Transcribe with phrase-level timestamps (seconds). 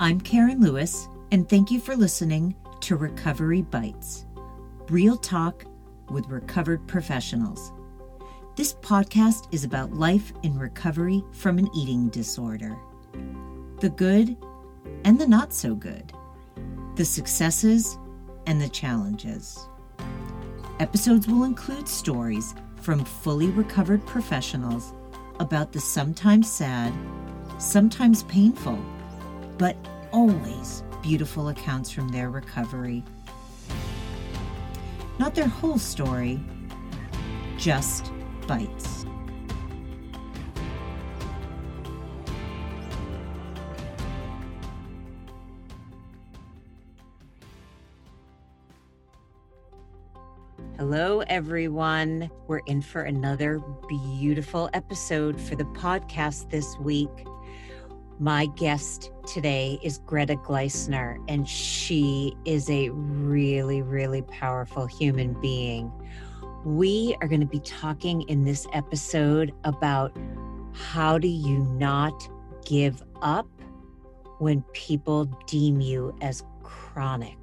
[0.00, 4.26] I'm Karen Lewis, and thank you for listening to Recovery Bites
[4.88, 5.64] Real Talk
[6.08, 7.72] with Recovered Professionals.
[8.54, 12.78] This podcast is about life in recovery from an eating disorder
[13.80, 14.36] the good
[15.04, 16.12] and the not so good,
[16.94, 17.98] the successes
[18.46, 19.68] and the challenges.
[20.78, 24.92] Episodes will include stories from fully recovered professionals
[25.40, 26.94] about the sometimes sad,
[27.58, 28.78] sometimes painful,
[29.58, 29.76] but
[30.12, 33.04] always beautiful accounts from their recovery.
[35.18, 36.40] Not their whole story,
[37.58, 38.12] just
[38.46, 39.04] bites.
[50.78, 52.30] Hello, everyone.
[52.46, 57.10] We're in for another beautiful episode for the podcast this week.
[58.20, 65.92] My guest today is Greta Gleissner, and she is a really, really powerful human being.
[66.64, 70.16] We are going to be talking in this episode about
[70.72, 72.28] how do you not
[72.66, 73.46] give up
[74.40, 77.38] when people deem you as chronic.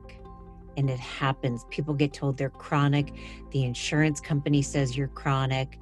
[0.75, 1.65] And it happens.
[1.69, 3.13] People get told they're chronic.
[3.51, 5.79] The insurance company says you're chronic.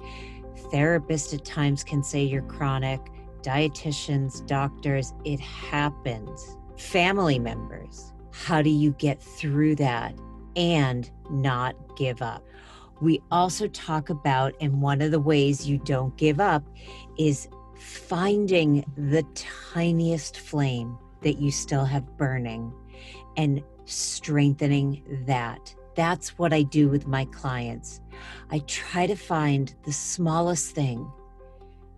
[0.72, 3.00] Therapists at times can say you're chronic
[3.44, 6.56] dietitians, doctors, it happens.
[6.76, 8.12] Family members.
[8.32, 10.14] How do you get through that
[10.56, 12.44] and not give up?
[13.00, 16.64] We also talk about, and one of the ways you don't give up
[17.18, 22.72] is finding the tiniest flame that you still have burning
[23.36, 25.74] and strengthening that.
[25.94, 28.00] That's what I do with my clients.
[28.50, 31.10] I try to find the smallest thing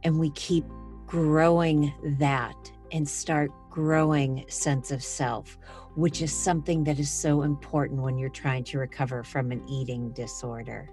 [0.02, 0.64] and we keep
[1.06, 2.56] growing that
[2.92, 5.58] and start growing sense of self
[5.96, 10.10] which is something that is so important when you're trying to recover from an eating
[10.10, 10.90] disorder.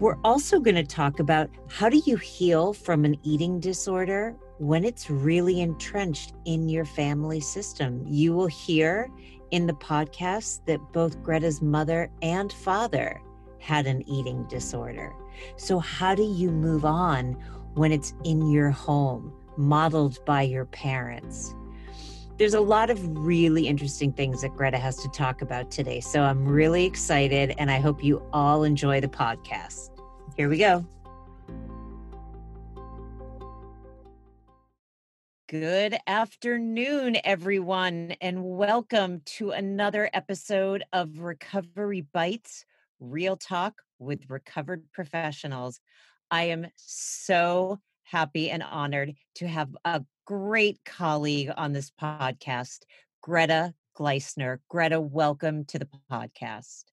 [0.00, 4.84] We're also going to talk about how do you heal from an eating disorder when
[4.84, 8.02] it's really entrenched in your family system.
[8.06, 9.10] You will hear
[9.50, 13.20] in the podcast that both greta's mother and father
[13.58, 15.12] had an eating disorder.
[15.56, 17.36] So how do you move on
[17.78, 21.54] when it's in your home, modeled by your parents.
[22.36, 26.00] There's a lot of really interesting things that Greta has to talk about today.
[26.00, 29.90] So I'm really excited and I hope you all enjoy the podcast.
[30.36, 30.84] Here we go.
[35.48, 42.64] Good afternoon, everyone, and welcome to another episode of Recovery Bites
[43.00, 45.80] Real Talk with Recovered Professionals.
[46.30, 52.80] I am so happy and honored to have a great colleague on this podcast,
[53.22, 54.60] Greta Gleissner.
[54.68, 56.84] Greta, welcome to the podcast.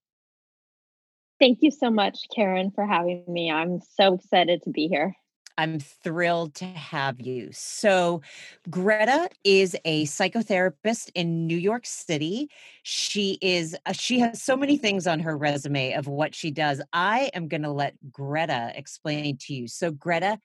[1.38, 3.50] Thank you so much, Karen, for having me.
[3.50, 5.14] I'm so excited to be here.
[5.58, 7.48] I'm thrilled to have you.
[7.52, 8.20] So,
[8.68, 12.50] Greta is a psychotherapist in New York City.
[12.82, 16.82] She is uh, she has so many things on her resume of what she does.
[16.92, 19.68] I am going to let Greta explain to you.
[19.68, 20.38] So, Greta,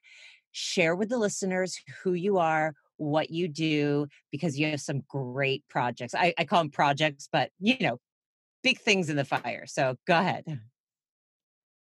[0.52, 5.64] share with the listeners who you are, what you do, because you have some great
[5.70, 6.16] projects.
[6.16, 8.00] I, I call them projects, but you know,
[8.64, 9.66] big things in the fire.
[9.68, 10.46] So, go ahead.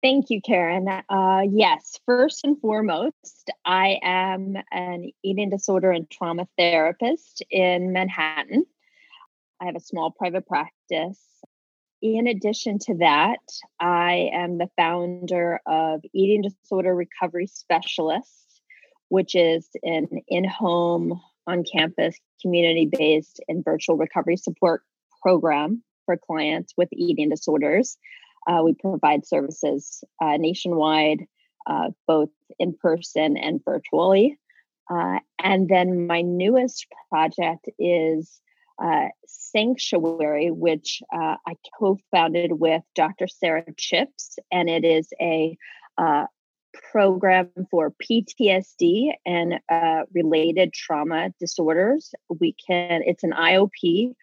[0.08, 0.88] Thank you, Karen.
[0.88, 8.66] Uh, yes, first and foremost, I am an eating disorder and trauma therapist in Manhattan.
[9.62, 11.20] I have a small private practice.
[12.02, 13.42] In addition to that,
[13.82, 18.62] I am the founder of Eating Disorder Recovery Specialists,
[19.10, 24.84] which is an in home, on campus, community based, and virtual recovery support
[25.22, 27.98] program for clients with eating disorders.
[28.48, 31.26] Uh, we provide services uh, nationwide,
[31.68, 32.30] uh, both
[32.60, 34.40] in person and virtually.
[34.90, 38.40] Uh, and then my newest project is
[38.82, 43.28] uh, Sanctuary, which uh, I co founded with Dr.
[43.28, 45.58] Sarah Chips, and it is a
[46.92, 49.60] program for PTSD and
[50.14, 52.14] related trauma disorders.
[52.30, 54.14] We can, it's an IOP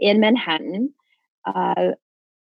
[0.00, 0.94] in Manhattan.
[1.44, 1.92] Uh,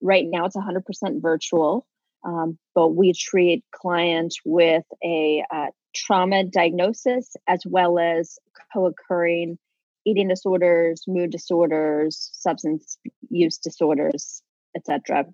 [0.00, 1.86] Right now, it's 100% virtual,
[2.24, 8.38] um, but we treat clients with a uh, trauma diagnosis as well as
[8.72, 9.58] co occurring
[10.04, 12.98] eating disorders, mood disorders, substance
[13.28, 14.42] use disorders,
[14.74, 15.26] etc.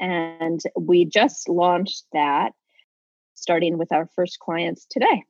[0.00, 2.52] And we just launched that
[3.34, 5.22] starting with our first clients today.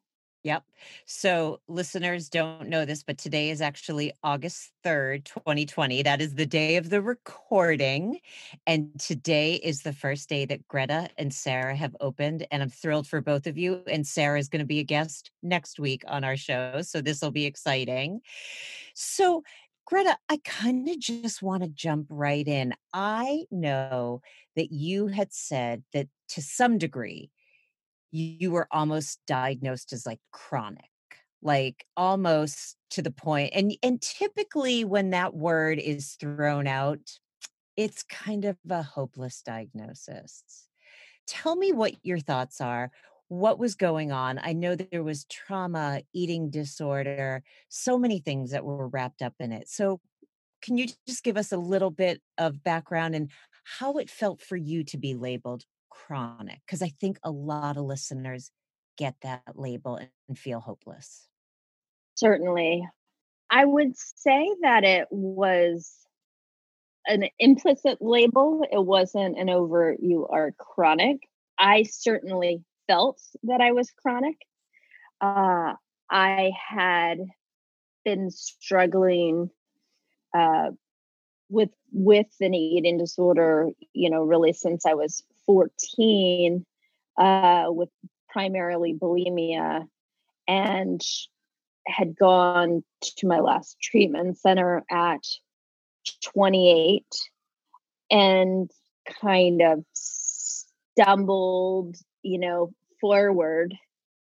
[0.44, 0.64] Yep.
[1.04, 6.02] So listeners don't know this, but today is actually August 3rd, 2020.
[6.02, 8.20] That is the day of the recording.
[8.66, 12.46] And today is the first day that Greta and Sarah have opened.
[12.52, 13.82] And I'm thrilled for both of you.
[13.88, 16.82] And Sarah is going to be a guest next week on our show.
[16.82, 18.20] So this will be exciting.
[18.94, 19.42] So,
[19.86, 22.74] Greta, I kind of just want to jump right in.
[22.92, 24.22] I know
[24.54, 27.30] that you had said that to some degree,
[28.10, 30.84] you were almost diagnosed as like chronic
[31.40, 37.18] like almost to the point and and typically when that word is thrown out
[37.78, 40.42] it's kind of a hopeless diagnosis.
[41.28, 42.90] Tell me what your thoughts are
[43.28, 44.40] what was going on?
[44.42, 49.34] I know that there was trauma eating disorder so many things that were wrapped up
[49.38, 49.68] in it.
[49.68, 50.00] So
[50.62, 53.30] can you just give us a little bit of background and
[53.78, 55.64] how it felt for you to be labeled
[56.06, 56.60] chronic?
[56.66, 58.50] Because I think a lot of listeners
[58.96, 61.28] get that label and feel hopeless.
[62.16, 62.86] Certainly.
[63.50, 65.94] I would say that it was
[67.06, 68.62] an implicit label.
[68.70, 71.18] It wasn't an overt, you are chronic.
[71.58, 74.36] I certainly felt that I was chronic.
[75.20, 75.74] Uh,
[76.10, 77.18] I had
[78.04, 79.50] been struggling
[80.36, 80.70] uh,
[81.48, 86.64] with with an eating disorder, you know, really since I was 14
[87.18, 87.88] uh, with
[88.28, 89.88] primarily bulimia
[90.46, 91.00] and
[91.86, 95.22] had gone to my last treatment center at
[96.22, 97.02] 28
[98.10, 98.70] and
[99.22, 103.74] kind of stumbled, you know, forward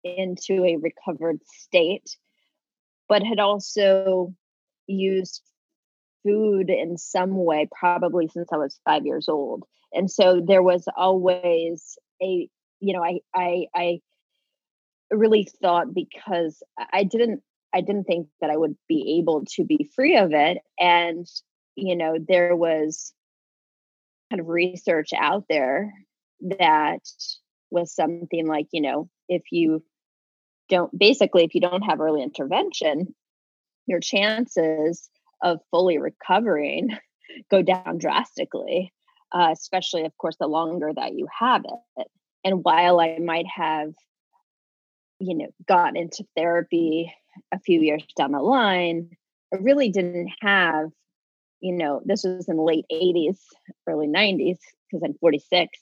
[0.03, 2.17] into a recovered state,
[3.07, 4.33] but had also
[4.87, 5.41] used
[6.23, 9.63] food in some way, probably since I was five years old.
[9.93, 12.49] And so there was always a,
[12.79, 13.99] you know, I, I, I
[15.11, 16.61] really thought because
[16.91, 17.41] I didn't,
[17.73, 20.59] I didn't think that I would be able to be free of it.
[20.79, 21.27] And,
[21.75, 23.13] you know, there was
[24.29, 25.93] kind of research out there
[26.59, 26.99] that
[27.69, 29.83] was something like, you know, if you
[30.69, 33.13] don't, basically, if you don't have early intervention,
[33.85, 35.09] your chances
[35.43, 36.97] of fully recovering
[37.51, 38.91] go down drastically,
[39.31, 41.63] uh, especially, of course, the longer that you have
[41.97, 42.07] it.
[42.43, 43.93] And while I might have,
[45.19, 47.13] you know, got into therapy
[47.51, 49.11] a few years down the line,
[49.53, 50.89] I really didn't have,
[51.61, 53.37] you know, this was in the late 80s,
[53.87, 54.57] early 90s,
[54.89, 55.77] because I'm 46.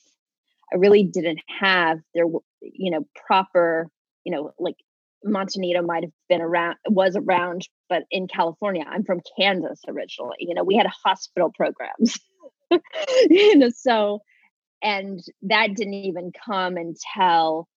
[0.74, 2.26] I really didn't have there,
[2.62, 3.90] you know, proper,
[4.24, 4.78] you know, like
[5.24, 10.38] Monte Nido might have been around, was around, but in California, I'm from Kansas originally.
[10.40, 12.20] You know, we had hospital programs,
[13.30, 14.22] you know, so,
[14.82, 17.68] and that didn't even come until,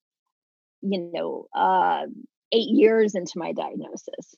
[0.81, 2.06] you know, uh,
[2.52, 4.35] eight years into my diagnosis,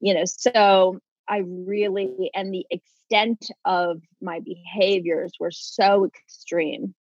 [0.00, 0.98] you know, so
[1.28, 6.94] I really, and the extent of my behaviors were so extreme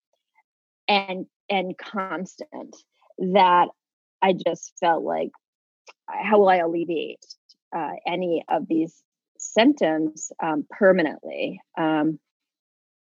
[0.89, 2.77] and, and constant
[3.19, 3.69] that
[4.23, 5.31] I just felt like
[6.23, 7.25] how will I alleviate
[7.75, 9.03] uh, any of these
[9.39, 11.61] symptoms um, permanently?
[11.77, 12.19] Um,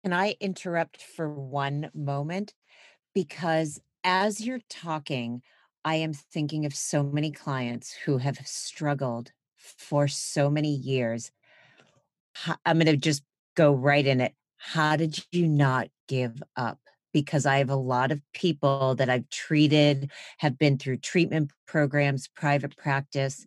[0.02, 2.54] Can I interrupt for one moment?
[3.14, 5.42] Because as you're talking,
[5.84, 11.30] I am thinking of so many clients who have struggled for so many years.
[12.64, 13.22] I'm going to just
[13.54, 14.34] go right in it.
[14.56, 16.78] How did you not give up?
[17.14, 22.28] Because I have a lot of people that I've treated, have been through treatment programs,
[22.28, 23.46] private practice,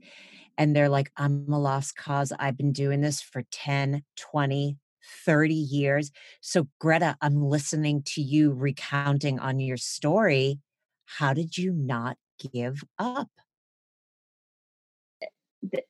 [0.57, 2.33] and they're like, I'm a lost cause.
[2.39, 4.77] I've been doing this for 10, 20,
[5.25, 6.11] 30 years.
[6.41, 10.59] So, Greta, I'm listening to you recounting on your story.
[11.05, 13.29] How did you not give up?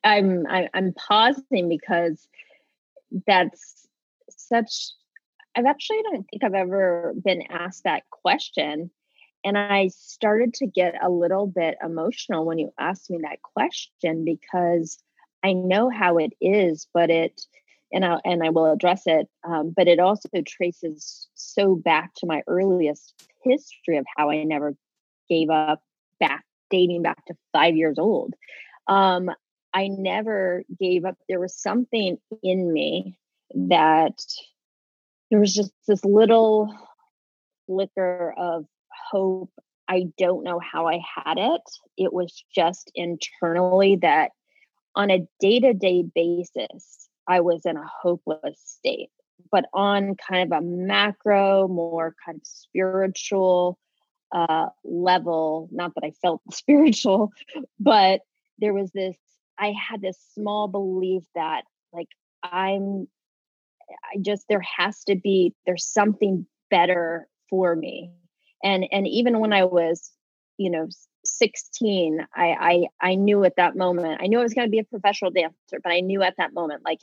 [0.04, 2.28] I'm I'm pausing because
[3.28, 3.88] that's
[4.30, 4.92] such
[5.58, 8.92] I've actually don't think I've ever been asked that question.
[9.44, 14.24] And I started to get a little bit emotional when you asked me that question
[14.24, 15.00] because
[15.44, 17.42] I know how it is, but it,
[17.92, 19.28] and I and I will address it.
[19.44, 24.76] Um, but it also traces so back to my earliest history of how I never
[25.28, 25.82] gave up,
[26.20, 28.36] back dating back to five years old.
[28.88, 29.32] Um,
[29.74, 31.18] I never gave up.
[31.28, 33.18] There was something in me
[33.54, 34.22] that
[35.30, 36.74] there was just this little
[37.66, 38.66] flicker of
[39.12, 39.52] hope.
[39.88, 41.62] I don't know how I had it.
[41.98, 44.32] It was just internally that
[44.96, 49.10] on a day to day basis, I was in a hopeless state.
[49.52, 53.78] But on kind of a macro, more kind of spiritual,
[54.32, 55.70] uh, level.
[55.72, 57.32] Not that I felt spiritual,
[57.80, 58.22] but
[58.60, 59.16] there was this.
[59.60, 62.10] I had this small belief that like
[62.44, 63.08] I'm.
[63.90, 68.12] I just there has to be there's something better for me,
[68.64, 70.12] and and even when I was,
[70.58, 70.88] you know,
[71.26, 74.80] 16 I, I i knew at that moment i knew i was going to be
[74.80, 77.00] a professional dancer but i knew at that moment like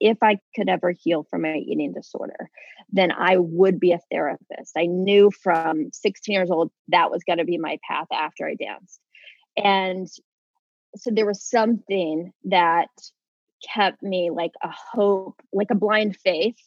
[0.00, 2.50] if I could ever heal from my eating disorder,
[2.90, 4.72] then I would be a therapist.
[4.76, 8.54] I knew from 16 years old that was going to be my path after I
[8.54, 9.00] danced.
[9.56, 10.06] And
[10.96, 12.88] so there was something that
[13.72, 16.58] kept me like a hope, like a blind faith,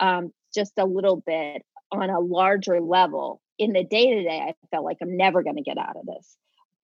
[0.00, 1.62] um, just a little bit
[1.92, 3.40] on a larger level.
[3.58, 6.06] In the day to day, I felt like I'm never going to get out of
[6.06, 6.36] this.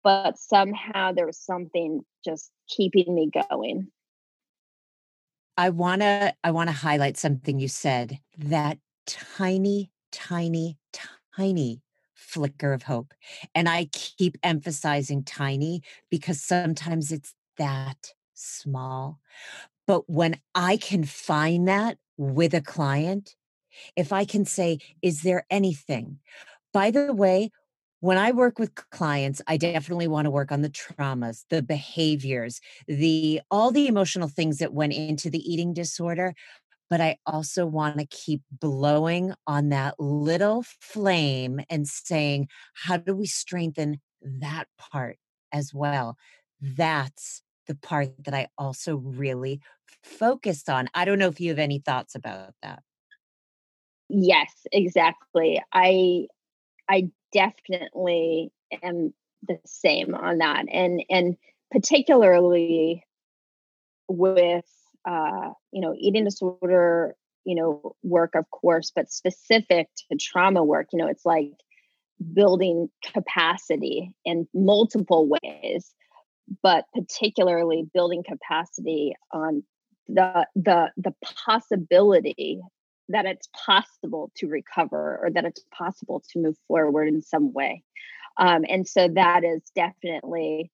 [0.03, 3.89] But somehow there was something just keeping me going.
[5.57, 8.19] I want to I want to highlight something you said.
[8.39, 10.79] That tiny tiny
[11.37, 11.83] tiny
[12.15, 13.15] flicker of hope.
[13.55, 18.13] And I keep emphasizing tiny because sometimes it's that
[18.43, 19.19] small.
[19.87, 23.35] But when I can find that with a client,
[23.97, 26.19] if I can say, is there anything?
[26.73, 27.51] By the way,
[28.01, 32.61] when I work with clients, I definitely want to work on the traumas, the behaviors,
[32.89, 36.35] the all the emotional things that went into the eating disorder,
[36.91, 43.15] but I also want to keep blowing on that little flame and saying, how do
[43.15, 45.17] we strengthen that part
[45.53, 46.17] as well?
[46.61, 49.61] That's the part that I also really
[50.03, 50.89] focused on.
[50.95, 52.83] I don't know if you have any thoughts about that.
[54.09, 55.63] Yes, exactly.
[55.73, 56.27] I
[56.89, 58.53] I definitely
[58.83, 59.15] am
[59.47, 61.37] the same on that and and
[61.71, 63.05] particularly
[64.09, 64.65] with
[65.09, 70.89] uh you know eating disorder you know work of course but specific to trauma work
[70.93, 71.51] you know it's like
[72.33, 75.93] building capacity in multiple ways
[76.63, 79.63] but particularly building capacity on
[80.09, 81.15] the the the
[81.47, 82.61] possibility
[83.09, 87.83] that it's possible to recover or that it's possible to move forward in some way.
[88.39, 90.71] Um, and so that is definitely,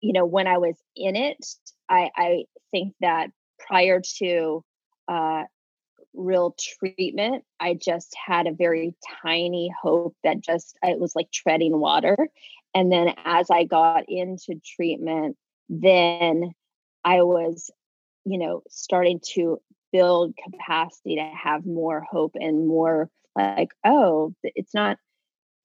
[0.00, 1.36] you know, when I was in it,
[1.88, 4.64] I, I think that prior to
[5.06, 5.44] uh,
[6.12, 11.78] real treatment, I just had a very tiny hope that just it was like treading
[11.78, 12.16] water.
[12.74, 15.36] And then as I got into treatment,
[15.68, 16.50] then
[17.04, 17.70] I was,
[18.24, 19.60] you know, starting to
[19.92, 24.98] build capacity to have more hope and more like oh it's not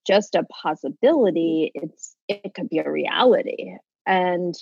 [0.06, 3.74] just a possibility it's it could be a reality
[4.06, 4.54] and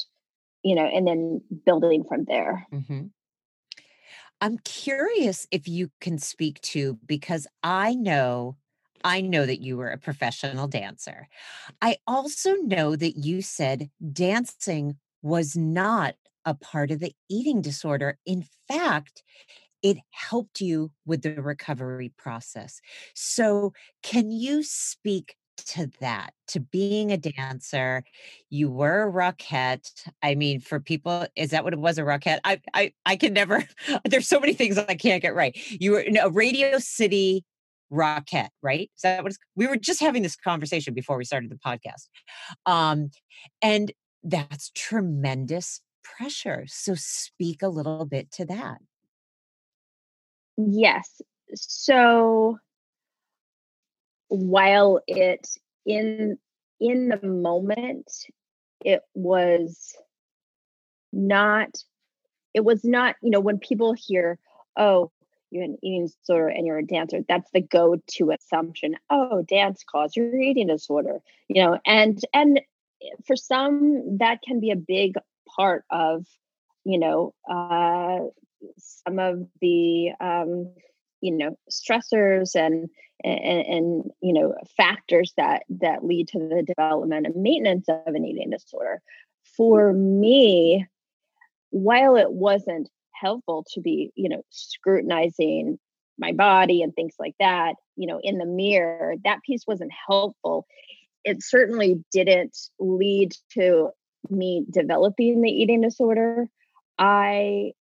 [0.62, 3.08] you know and then building from there mm-hmm.
[4.40, 8.56] i'm curious if you can speak to because i know
[9.04, 11.28] I know that you were a professional dancer.
[11.82, 16.14] I also know that you said dancing was not
[16.44, 18.18] a part of the eating disorder.
[18.24, 19.22] In fact,
[19.82, 22.80] it helped you with the recovery process.
[23.14, 25.36] So, can you speak
[25.66, 28.04] to that, to being a dancer?
[28.50, 29.90] You were a rockette.
[30.22, 31.98] I mean, for people, is that what it was?
[31.98, 32.40] A rockette?
[32.44, 33.64] I, I, I can never.
[34.04, 35.56] There's so many things I can't get right.
[35.70, 37.44] You were in a Radio City
[37.92, 38.90] rockette, right?
[38.96, 42.08] Is that what we were just having this conversation before we started the podcast.
[42.66, 43.10] Um,
[43.62, 43.92] and
[44.22, 46.64] that's tremendous pressure.
[46.66, 48.78] So speak a little bit to that.
[50.56, 51.20] Yes.
[51.54, 52.58] So
[54.28, 55.48] while it
[55.86, 56.38] in
[56.80, 58.10] in the moment
[58.84, 59.96] it was
[61.12, 61.70] not
[62.54, 64.38] it was not you know when people hear
[64.76, 65.10] oh
[65.50, 68.96] you're an eating disorder and you're a dancer that's the go-to assumption.
[69.10, 72.60] Oh dance caused your eating disorder you know and and
[73.26, 75.14] for some that can be a big
[75.48, 76.26] part of
[76.84, 78.18] you know uh,
[78.78, 80.72] some of the um,
[81.20, 82.88] you know stressors and,
[83.24, 88.24] and, and you know factors that that lead to the development and maintenance of an
[88.24, 89.00] eating disorder.
[89.56, 90.86] For me
[91.70, 92.88] while it wasn't
[93.20, 95.78] helpful to be you know scrutinizing
[96.18, 100.66] my body and things like that you know in the mirror that piece wasn't helpful.
[101.24, 103.90] It certainly didn't lead to
[104.30, 106.48] me developing the eating disorder.
[106.98, 107.72] I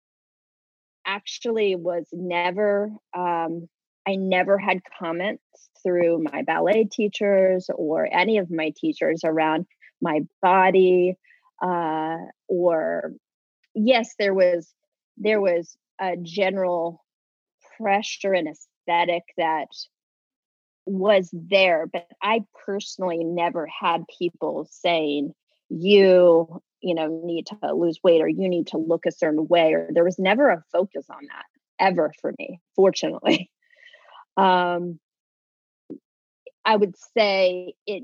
[1.07, 3.69] actually was never um,
[4.07, 5.43] i never had comments
[5.83, 9.67] through my ballet teachers or any of my teachers around
[10.03, 11.15] my body
[11.63, 12.17] uh,
[12.49, 13.13] or
[13.75, 14.73] yes there was
[15.17, 17.05] there was a general
[17.77, 19.69] pressure and aesthetic that
[20.87, 25.35] was there, but I personally never had people saying,
[25.69, 29.73] you, you know, need to lose weight or you need to look a certain way.
[29.73, 31.45] Or there was never a focus on that
[31.79, 33.51] ever for me, fortunately.
[34.39, 35.01] Um,
[36.63, 38.03] I would say it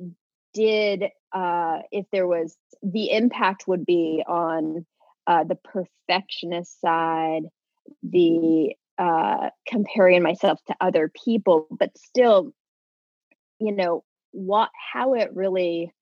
[0.55, 4.87] did, uh, if there was, the impact would be on
[5.27, 7.43] uh, the perfectionist side,
[8.03, 12.53] the uh, comparing myself to other people, but still,
[13.59, 15.93] you know, what how it really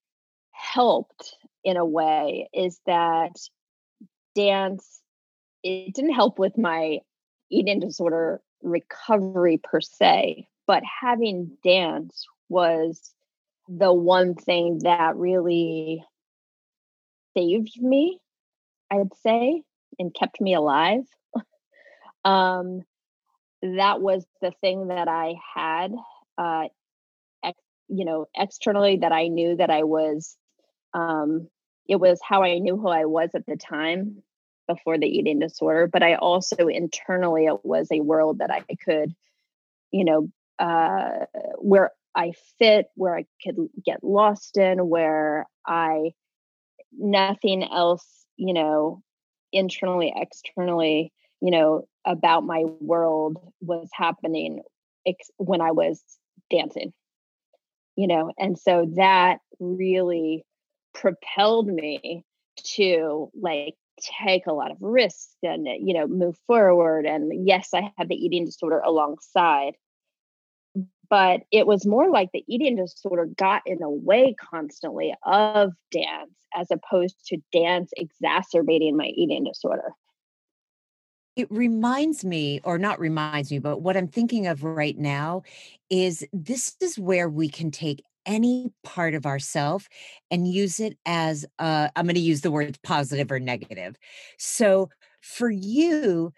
[0.53, 3.33] helped in a way is that
[4.35, 5.01] dance
[5.63, 6.99] it didn't help with my
[7.51, 13.13] eating disorder recovery per se, but having dance was
[13.69, 16.05] the one thing that really
[17.37, 18.21] saved me,
[18.91, 19.63] I'd say,
[19.99, 21.05] and kept me alive.
[22.25, 22.83] um,
[23.63, 25.93] that was the thing that I had,
[26.39, 26.65] uh,
[27.45, 30.37] ex- you know, externally that I knew that I was.
[30.95, 31.49] Um,
[31.87, 34.23] it was how I knew who I was at the time
[34.67, 39.15] before the eating disorder, but I also internally it was a world that I could,
[39.91, 40.29] you know,
[40.59, 41.27] uh,
[41.59, 46.13] where I fit, where I could get lost in, where I
[46.93, 49.03] nothing else, you know,
[49.53, 54.63] internally, externally, you know, about my world was happening
[55.07, 56.03] ex- when I was
[56.51, 56.93] dancing,
[57.97, 60.45] you know, and so that really
[60.95, 62.25] propelled me
[62.57, 63.75] to like
[64.19, 68.15] take a lot of risks and you know move forward and yes i had the
[68.15, 69.75] eating disorder alongside
[71.11, 76.33] but it was more like the eating disorder got in the way constantly of dance
[76.55, 79.93] as opposed to dance exacerbating my eating disorder
[81.37, 85.43] it reminds me, or not reminds me, but what I'm thinking of right now
[85.89, 89.89] is this is where we can take any part of ourself
[90.31, 93.97] and use it as uh, I'm going to use the words positive or negative.
[94.39, 94.91] So
[95.23, 96.33] for you,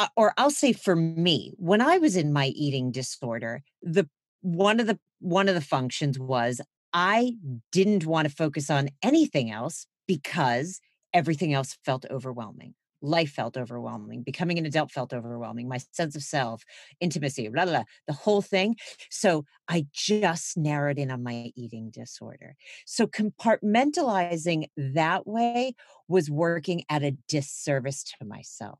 [0.00, 4.08] Uh, or I'll say for me, when I was in my eating disorder, the
[4.40, 6.62] one of the one of the functions was
[6.94, 7.34] I
[7.70, 10.80] didn't want to focus on anything else because
[11.12, 12.72] everything else felt overwhelming.
[13.02, 14.22] Life felt overwhelming.
[14.22, 15.68] Becoming an adult felt overwhelming.
[15.68, 16.62] My sense of self
[17.00, 18.76] intimacy blah, blah, blah, the whole thing.
[19.10, 22.56] So i just narrowed in on my eating disorder.
[22.86, 25.74] So compartmentalizing that way
[26.08, 28.78] was working at a disservice to myself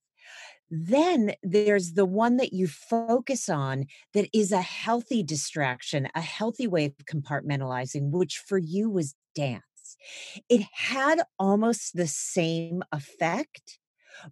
[0.70, 6.66] then there's the one that you focus on that is a healthy distraction, a healthy
[6.66, 9.64] way of compartmentalizing, which for you was dance.
[10.48, 13.78] It had almost the same effect,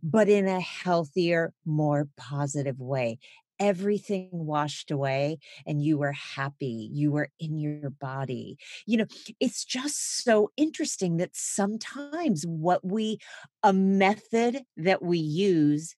[0.03, 3.19] but in a healthier, more positive way.
[3.61, 6.89] Everything washed away and you were happy.
[6.93, 8.57] You were in your body.
[8.87, 9.07] You know,
[9.41, 13.19] it's just so interesting that sometimes what we,
[13.63, 15.97] a method that we use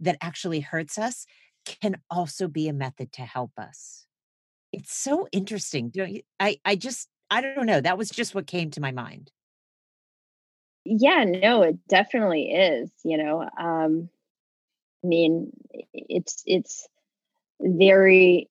[0.00, 1.26] that actually hurts us
[1.64, 4.06] can also be a method to help us.
[4.72, 5.90] It's so interesting.
[5.90, 6.22] Don't you?
[6.40, 7.80] I, I just, I don't know.
[7.80, 9.30] That was just what came to my mind.
[10.84, 12.90] Yeah, no, it definitely is.
[13.04, 14.08] You know, um,
[15.04, 15.52] I mean,
[15.92, 16.88] it's it's
[17.62, 18.48] very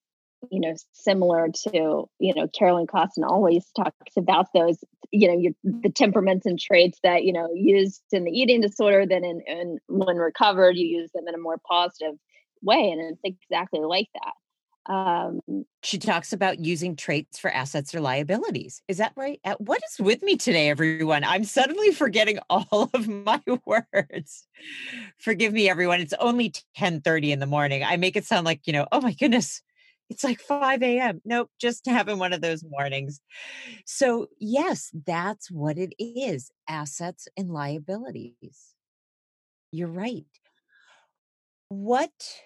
[0.49, 4.77] you know similar to you know carolyn costin always talks about those
[5.11, 9.05] you know your, the temperaments and traits that you know used in the eating disorder
[9.05, 12.15] then in, in when recovered you use them in a more positive
[12.63, 14.33] way and it's exactly like that
[14.87, 15.41] um,
[15.83, 18.81] she talks about using traits for assets or liabilities.
[18.87, 19.39] Is that right?
[19.59, 21.23] What is with me today, everyone?
[21.23, 24.47] I'm suddenly forgetting all of my words.
[25.19, 26.01] Forgive me, everyone.
[26.01, 27.83] It's only 10:30 in the morning.
[27.83, 29.61] I make it sound like, you know, oh my goodness,
[30.09, 31.21] it's like 5 a.m.
[31.25, 33.21] Nope, just having one of those mornings.
[33.85, 38.75] So, yes, that's what it is assets and liabilities.
[39.71, 40.25] You're right.
[41.69, 42.43] What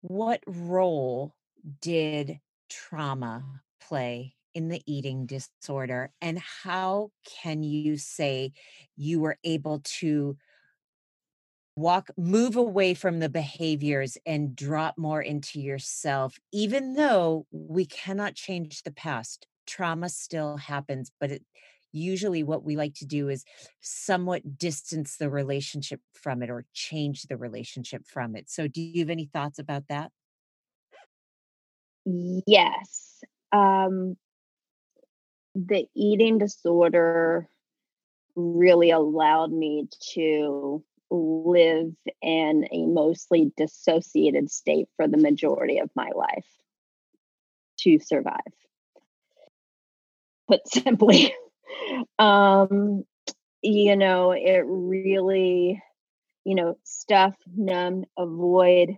[0.00, 1.35] what role
[1.80, 3.44] did trauma
[3.80, 7.10] play in the eating disorder and how
[7.42, 8.52] can you say
[8.96, 10.36] you were able to
[11.76, 18.34] walk move away from the behaviors and drop more into yourself even though we cannot
[18.34, 21.42] change the past trauma still happens but it
[21.92, 23.44] usually what we like to do is
[23.80, 28.50] somewhat distance the relationship from it or change the relationship from it.
[28.50, 30.12] So do you have any thoughts about that
[32.06, 34.16] yes um
[35.54, 37.48] the eating disorder
[38.34, 41.92] really allowed me to live
[42.22, 46.46] in a mostly dissociated state for the majority of my life
[47.78, 48.40] to survive.
[50.48, 51.34] Put simply,
[52.18, 53.04] um,
[53.62, 55.82] you know, it really,
[56.44, 58.96] you know, stuff, numb, avoid,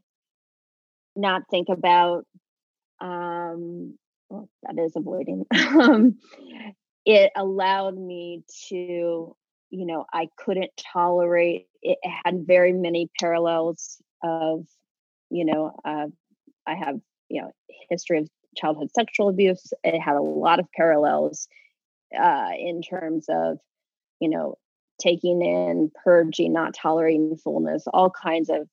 [1.16, 2.24] not think about.
[3.00, 5.46] Um, well, that is avoiding.
[5.80, 6.18] um,
[7.04, 8.74] it allowed me to,
[9.70, 11.68] you know, I couldn't tolerate.
[11.82, 14.66] It had very many parallels of,
[15.30, 16.06] you know, uh,
[16.66, 17.52] I have, you know,
[17.88, 19.72] history of childhood sexual abuse.
[19.84, 21.48] It had a lot of parallels
[22.18, 23.58] uh, in terms of,
[24.20, 24.56] you know,
[25.00, 28.68] taking in, purging, not tolerating fullness, all kinds of,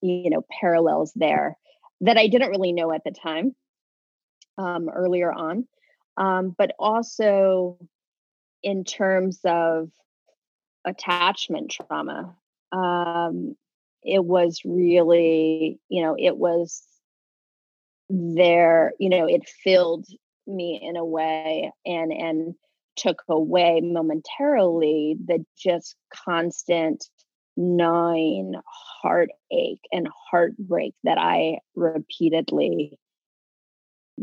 [0.00, 1.56] you know, parallels there
[2.04, 3.54] that I didn't really know at the time
[4.58, 5.66] um, earlier on.
[6.16, 7.78] Um, but also
[8.62, 9.90] in terms of
[10.84, 12.36] attachment trauma,
[12.72, 13.56] um,
[14.02, 16.82] it was really, you know, it was
[18.10, 20.06] there, you know, it filled
[20.46, 22.54] me in a way and and
[22.96, 27.08] took away momentarily the just constant
[27.56, 28.54] gnawing
[29.02, 32.98] heartache and heartbreak that I repeatedly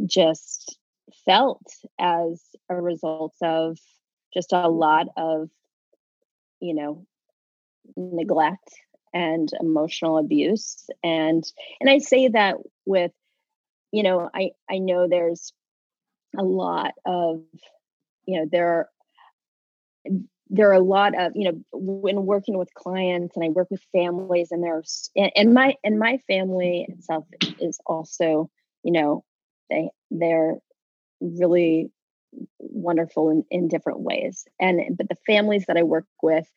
[0.06, 0.78] just
[1.26, 1.62] felt
[2.00, 3.78] as a result of
[4.34, 5.50] just a lot of,
[6.60, 7.06] you know,
[7.96, 8.70] neglect
[9.14, 10.90] and emotional abuse.
[11.04, 11.44] And
[11.80, 13.12] and I say that with,
[13.92, 15.54] you know, I I know there's
[16.38, 17.42] a lot of,
[18.26, 18.90] you know, there are
[20.54, 23.82] there are a lot of you know when working with clients and i work with
[23.94, 27.26] families and there's and, my and my family itself
[27.60, 28.50] is also
[28.84, 29.24] you know
[29.70, 30.58] they they're
[31.22, 31.90] really
[32.60, 34.46] wonderful in, in different ways.
[34.60, 36.48] And but the families that i work with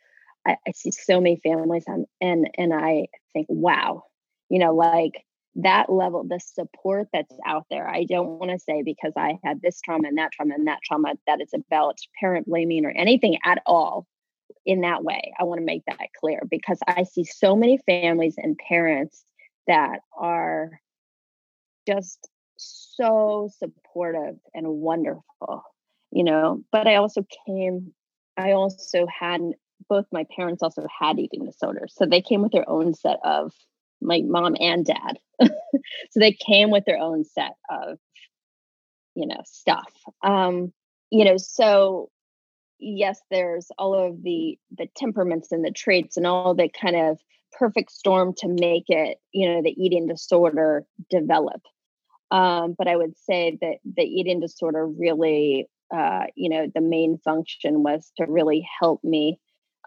[0.46, 4.04] I, I see so many families and and and i think wow
[4.48, 5.24] you know like
[5.57, 7.88] that level, the support that's out there.
[7.88, 10.81] I don't want to say because I had this trauma and that trauma and that
[10.85, 14.07] trauma that it's about parent blaming or anything at all
[14.67, 15.33] in that way.
[15.38, 19.25] I want to make that clear because I see so many families and parents
[19.67, 20.81] that are
[21.87, 25.62] just so supportive and wonderful,
[26.11, 26.62] you know.
[26.73, 27.93] But I also came,
[28.37, 29.40] I also had
[29.88, 31.95] both my parents also had eating disorders.
[31.97, 33.53] So they came with their own set of
[34.05, 35.19] my mom and dad.
[35.40, 35.51] so
[36.17, 37.99] they came with their own set of,
[39.14, 39.93] you know, stuff.
[40.23, 40.73] Um,
[41.11, 42.11] you know, so
[42.79, 47.19] yes, there's all of the the temperaments and the traits and all the kind of
[47.53, 51.62] perfect storm to make it, you know, the eating disorder develop.
[52.31, 57.19] Um, but I would say that the eating disorder really, uh, you know, the main
[57.19, 59.38] function was to really help me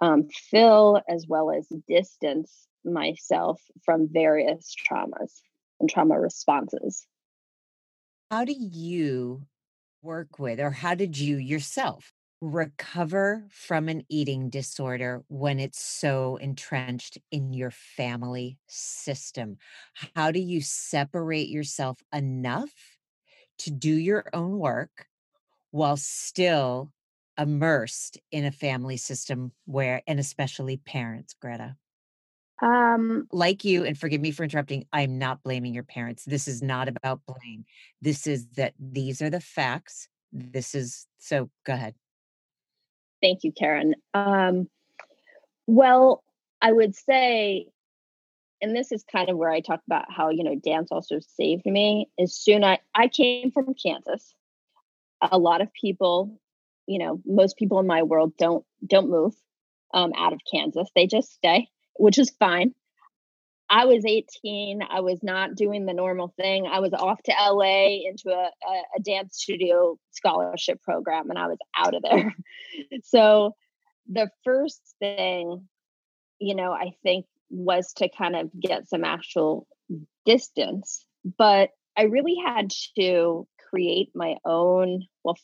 [0.02, 5.42] um, fill as well as distance myself from various traumas
[5.80, 7.06] and trauma responses.
[8.32, 9.48] How do you
[10.02, 16.38] work with, or how did you yourself recover from an eating disorder when it's so
[16.38, 19.58] entrenched in your family system?
[20.16, 22.98] How do you separate yourself enough
[23.60, 25.08] to do your own work
[25.72, 26.94] while still
[27.38, 31.76] immersed in a family system where, and especially parents, Greta?
[32.62, 36.26] Um, like you, and forgive me for interrupting, I'm not blaming your parents.
[36.26, 37.65] This is not about blame.
[38.02, 40.10] This is that these are the facts.
[40.32, 41.93] This is so go ahead.
[43.21, 43.95] Thank you, Karen.
[44.13, 44.69] Um,
[45.67, 46.23] well,
[46.62, 47.67] I would say,
[48.62, 51.65] and this is kind of where I talk about how, you know, dance also saved
[51.65, 52.10] me.
[52.19, 54.34] As soon I I came from Kansas.
[55.32, 56.39] A lot of people,
[56.88, 59.34] you know, most people in my world don't don't move
[59.93, 60.89] um, out of Kansas.
[60.95, 62.73] They just stay which is fine.
[63.69, 64.80] I was 18.
[64.89, 66.67] I was not doing the normal thing.
[66.67, 71.47] I was off to LA into a, a, a, dance studio scholarship program and I
[71.47, 72.34] was out of there.
[73.04, 73.56] so,
[74.10, 75.67] the first thing,
[76.39, 79.67] you know, I think was to kind of get some actual
[80.26, 81.06] distance.
[81.38, 85.08] But I really had to create my own.
[85.26, 85.36] Well,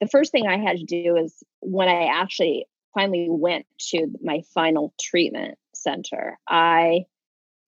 [0.00, 4.42] the first thing I had to do is when I actually finally went to my
[4.54, 7.04] final treatment center, I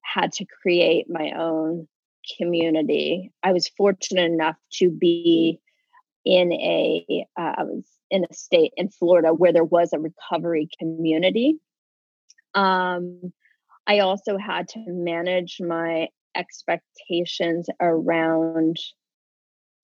[0.03, 1.87] had to create my own
[2.39, 3.33] community.
[3.43, 5.61] I was fortunate enough to be
[6.25, 10.69] in a uh, I was in a state in Florida where there was a recovery
[10.79, 11.59] community.
[12.55, 13.33] Um,
[13.87, 18.77] I also had to manage my expectations around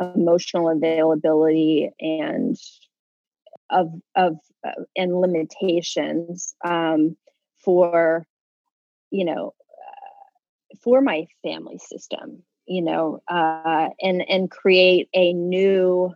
[0.00, 2.56] emotional availability and
[3.70, 7.16] of of uh, and limitations um,
[7.64, 8.26] for
[9.10, 16.12] you know uh, for my family system you know, uh, and and create a new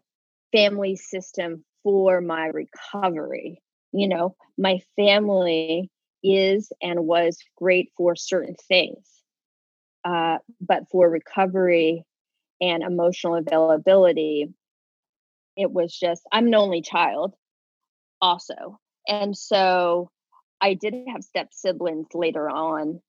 [0.52, 3.60] family system for my recovery.
[3.92, 5.90] You know, my family
[6.22, 9.06] is and was great for certain things,
[10.04, 12.04] uh, but for recovery
[12.60, 14.52] and emotional availability,
[15.56, 17.34] it was just I'm an only child,
[18.20, 20.10] also, and so
[20.60, 23.00] I did have step siblings later on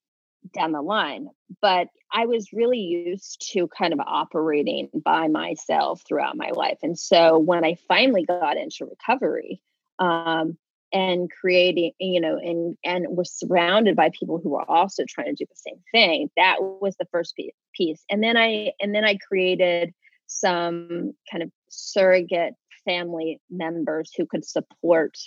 [0.53, 1.29] down the line,
[1.62, 6.79] but I was really used to kind of operating by myself throughout my life.
[6.81, 9.62] And so when I finally got into recovery,
[9.99, 10.57] um,
[10.91, 15.34] and creating, you know, and and was surrounded by people who were also trying to
[15.34, 16.30] do the same thing.
[16.38, 17.39] That was the first
[17.75, 18.04] piece.
[18.10, 19.93] And then I and then I created
[20.28, 22.54] some kind of surrogate
[22.86, 25.17] family members who could support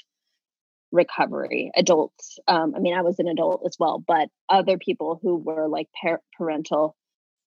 [0.93, 5.37] recovery adults um, i mean i was an adult as well but other people who
[5.37, 6.95] were like par- parental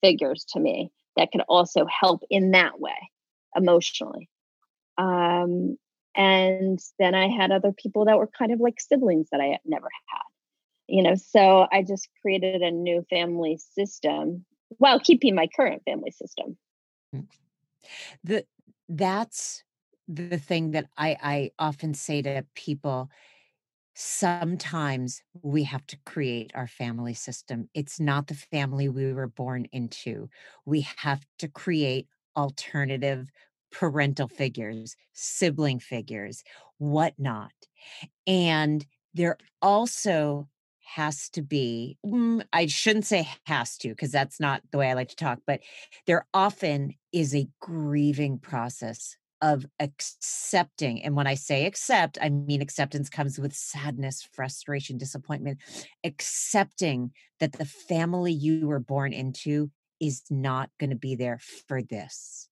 [0.01, 3.11] figures to me that could also help in that way
[3.55, 4.29] emotionally
[4.97, 5.77] um,
[6.15, 9.87] and then i had other people that were kind of like siblings that i never
[10.07, 10.21] had
[10.87, 14.45] you know so i just created a new family system
[14.77, 16.57] while keeping my current family system
[17.15, 17.25] mm.
[18.23, 18.45] the
[18.89, 19.63] that's
[20.07, 23.09] the thing that i i often say to people
[23.95, 27.69] sometimes we have to create our family system.
[27.73, 30.29] It's not the family we were born into.
[30.65, 33.29] We have to create alternative
[33.77, 36.43] parental figures, sibling figures,
[36.77, 37.51] whatnot.
[38.25, 40.47] And there also
[40.85, 44.93] has to be, mm, I shouldn't say has to, because that's not the way I
[44.93, 45.59] like to talk, but
[46.07, 51.03] there often is a grieving process of accepting.
[51.03, 55.59] And when I say accept, I mean acceptance comes with sadness, frustration, disappointment.
[56.03, 61.81] Accepting that the family you were born into is not going to be there for
[61.81, 62.47] this.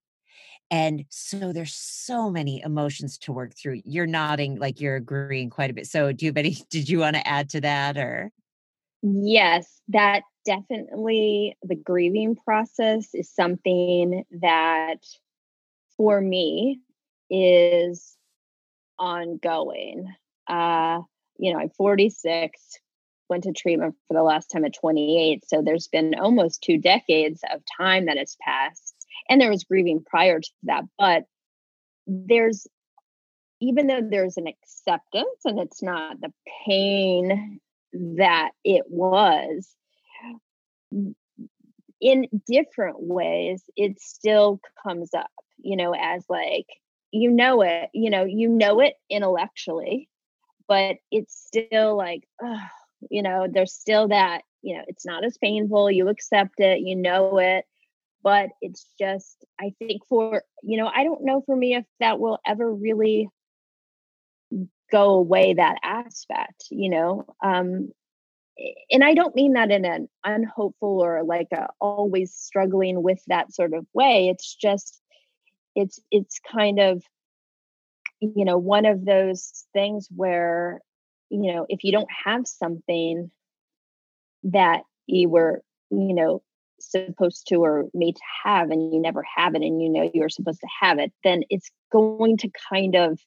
[0.74, 3.84] And so there's so many emotions to work through.
[3.86, 5.86] You're nodding like you're agreeing quite a bit.
[5.86, 8.32] So do you any, did you want to add to that or?
[9.04, 15.06] Yes, that definitely the grieving process is something that
[15.96, 16.80] for me
[17.30, 18.18] is
[18.98, 20.12] ongoing.
[20.48, 21.02] Uh,
[21.38, 22.60] you know, I'm 46,
[23.30, 25.44] went to treatment for the last time at 28.
[25.48, 28.93] So there's been almost two decades of time that has passed.
[29.30, 30.84] And there was grieving prior to that.
[30.98, 31.24] But
[32.08, 32.68] there's,
[33.62, 36.34] even though there's an acceptance and it's not the
[36.66, 37.60] pain
[37.94, 39.70] that it was,
[42.02, 45.32] in different ways, it still comes up
[45.64, 46.68] you know, as like,
[47.12, 50.10] you know it, you know, you know it intellectually,
[50.68, 52.68] but it's still like, oh,
[53.10, 55.90] you know, there's still that, you know, it's not as painful.
[55.90, 57.66] You accept it, you know it,
[58.24, 62.20] but it's just, I think for, you know, I don't know for me if that
[62.20, 63.30] will ever really
[64.92, 67.26] go away that aspect, you know.
[67.44, 67.90] Um,
[68.92, 73.54] and I don't mean that in an unhopeful or like a always struggling with that
[73.54, 74.30] sort of way.
[74.30, 75.02] It's just
[75.76, 77.04] it's it's kind of
[78.20, 80.82] you know one of those things where
[81.30, 83.32] you know if you don't have something
[84.44, 86.44] that you were you know
[86.92, 90.30] supposed to or made to have and you never have it and you know you're
[90.30, 93.20] supposed to have it then it's going to kind of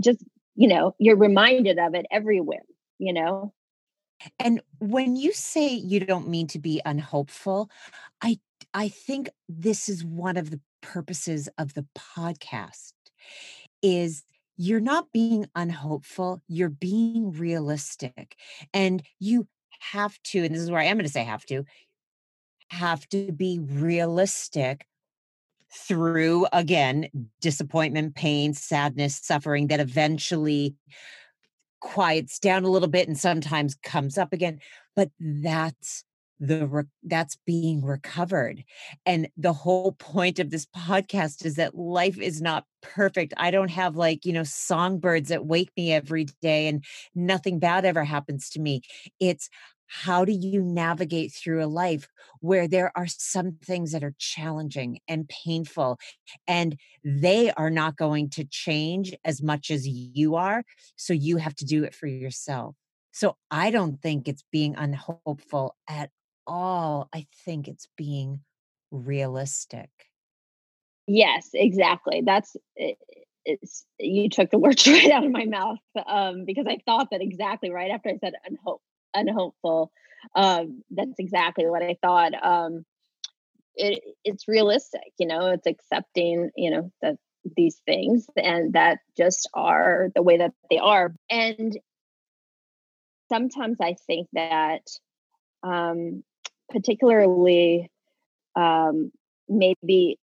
[0.00, 0.22] just
[0.54, 2.62] you know you're reminded of it everywhere
[2.98, 3.52] you know
[4.38, 7.70] and when you say you don't mean to be unhopeful
[8.22, 8.38] i
[8.74, 12.92] i think this is one of the purposes of the podcast
[13.82, 14.24] is
[14.56, 18.36] you're not being unhopeful, you're being realistic.
[18.72, 19.48] And you
[19.80, 21.64] have to, and this is where I am going to say have to,
[22.72, 24.86] have to be realistic
[25.70, 27.08] through, again,
[27.40, 30.74] disappointment, pain, sadness, suffering that eventually
[31.80, 34.58] quiets down a little bit and sometimes comes up again.
[34.94, 36.04] But that's
[36.42, 38.64] the re- that's being recovered
[39.06, 43.70] and the whole point of this podcast is that life is not perfect i don't
[43.70, 48.50] have like you know songbirds that wake me every day and nothing bad ever happens
[48.50, 48.82] to me
[49.20, 49.48] it's
[50.02, 52.08] how do you navigate through a life
[52.40, 55.98] where there are some things that are challenging and painful
[56.46, 60.64] and they are not going to change as much as you are
[60.96, 62.74] so you have to do it for yourself
[63.12, 66.10] so I don't think it's being unhopeful at
[66.46, 67.08] all.
[67.14, 68.40] I think it's being
[68.90, 69.90] realistic.
[71.06, 72.22] Yes, exactly.
[72.24, 72.56] That's
[73.44, 77.20] it's you took the words right out of my mouth um, because I thought that
[77.20, 78.82] exactly right after I said unhope,
[79.14, 79.90] unhopeful.
[80.34, 82.32] Um, that's exactly what I thought.
[82.42, 82.84] Um,
[83.74, 87.16] it, it's realistic you know it's accepting you know that
[87.56, 91.78] these things and that just are the way that they are and
[93.30, 94.82] sometimes i think that
[95.62, 96.22] um
[96.70, 97.90] particularly
[98.56, 99.10] um
[99.48, 100.18] maybe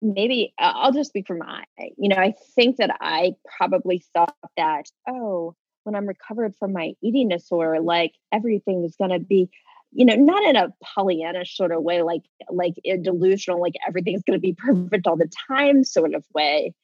[0.00, 1.64] maybe I'll just speak for my,
[1.96, 5.56] you know, I think that I probably thought that, oh,
[5.88, 9.48] when I'm recovered from my eating disorder, like everything is going to be,
[9.90, 14.22] you know, not in a Pollyanna sort of way, like like a delusional, like everything's
[14.22, 16.74] going to be perfect all the time sort of way.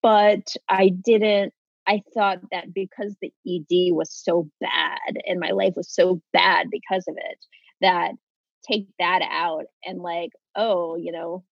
[0.00, 1.52] But I didn't.
[1.86, 6.68] I thought that because the ED was so bad and my life was so bad
[6.70, 7.38] because of it,
[7.82, 8.12] that
[8.66, 11.44] take that out and like, oh, you know,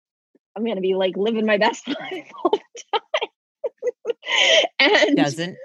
[0.56, 4.62] I'm going to be like living my best life all the time.
[5.08, 5.58] and doesn't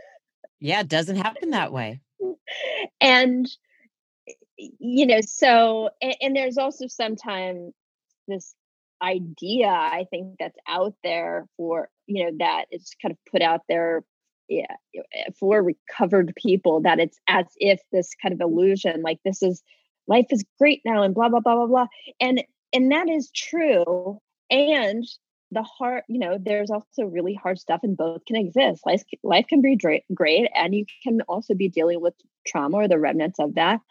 [0.65, 2.01] yeah, it doesn't happen that way.
[2.99, 3.47] And
[4.57, 7.73] you know, so and, and there's also sometimes
[8.27, 8.55] this
[9.01, 13.61] idea I think that's out there for, you know, that is kind of put out
[13.69, 14.03] there
[14.47, 19.43] yeah, eh, for recovered people that it's as if this kind of illusion like this
[19.43, 19.61] is
[20.07, 21.87] life is great now and blah blah blah blah blah
[22.19, 24.19] and and that is true
[24.51, 25.03] and
[25.51, 28.85] the hard you know there's also really hard stuff and both can exist.
[28.85, 29.77] Life, life can be
[30.13, 32.13] great and you can also be dealing with
[32.45, 33.81] trauma or the remnants of that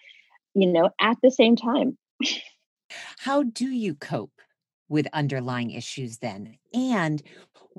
[0.55, 1.97] you know at the same time.
[3.19, 4.41] How do you cope
[4.89, 6.57] with underlying issues then?
[6.73, 7.23] And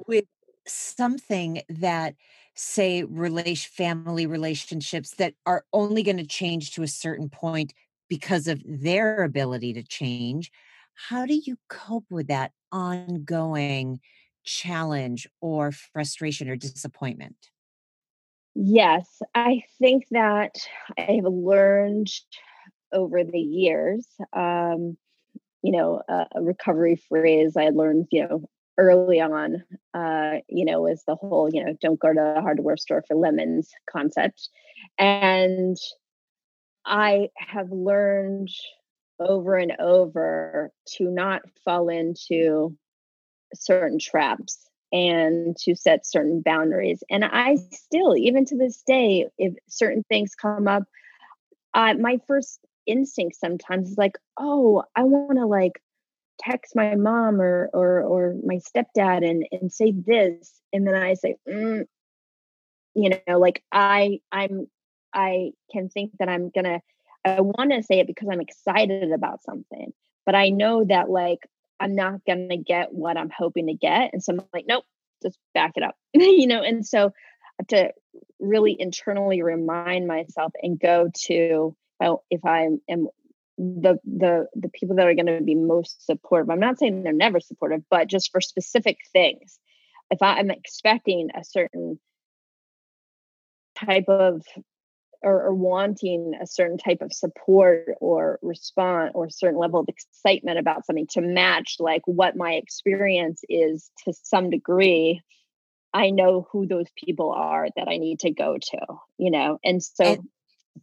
[0.08, 0.26] with
[0.68, 2.16] something that
[2.56, 7.74] say relation family relationships that are only going to change to a certain point
[8.10, 10.52] because of their ability to change
[10.96, 14.00] how do you cope with that ongoing
[14.44, 17.36] challenge or frustration or disappointment?
[18.56, 20.56] Yes, I think that
[20.98, 22.10] I've learned
[22.94, 24.98] over the years, um,
[25.62, 31.04] you know, a, recovery phrase I learned, you know, early on, uh, you know, was
[31.06, 34.50] the whole, you know, don't go to the hardware store for lemons concept.
[34.98, 35.78] And
[36.86, 38.50] I have learned
[39.20, 42.76] over and over to not fall into
[43.54, 47.04] certain traps and to set certain boundaries.
[47.10, 50.84] And I still, even to this day, if certain things come up,
[51.74, 55.82] uh, my first instinct sometimes is like, oh, I want to like
[56.40, 61.16] text my mom or or or my stepdad and and say this, and then I
[61.16, 61.86] say, mm,
[62.94, 64.68] you know, like I I'm
[65.14, 66.82] I can think that I'm gonna
[67.26, 69.92] I want to say it because I'm excited about something,
[70.26, 71.40] but I know that like
[71.80, 74.12] I'm not going to get what I'm hoping to get.
[74.14, 74.86] And so I'm like, nope,
[75.24, 76.62] just back it up, you know?
[76.62, 77.12] And so I
[77.60, 77.92] have to
[78.40, 83.08] really internally remind myself and go to, well, if I am
[83.58, 87.14] the the the people that are going to be most supportive i'm not saying they're
[87.14, 89.60] never supportive but just for specific things
[90.12, 91.98] if i'm expecting a certain
[93.78, 94.42] type of
[95.26, 99.90] or, or, wanting a certain type of support or response or a certain level of
[99.90, 105.22] excitement about something to match like what my experience is to some degree
[105.94, 108.78] i know who those people are that i need to go to
[109.18, 109.60] you know?
[109.64, 110.30] And so and,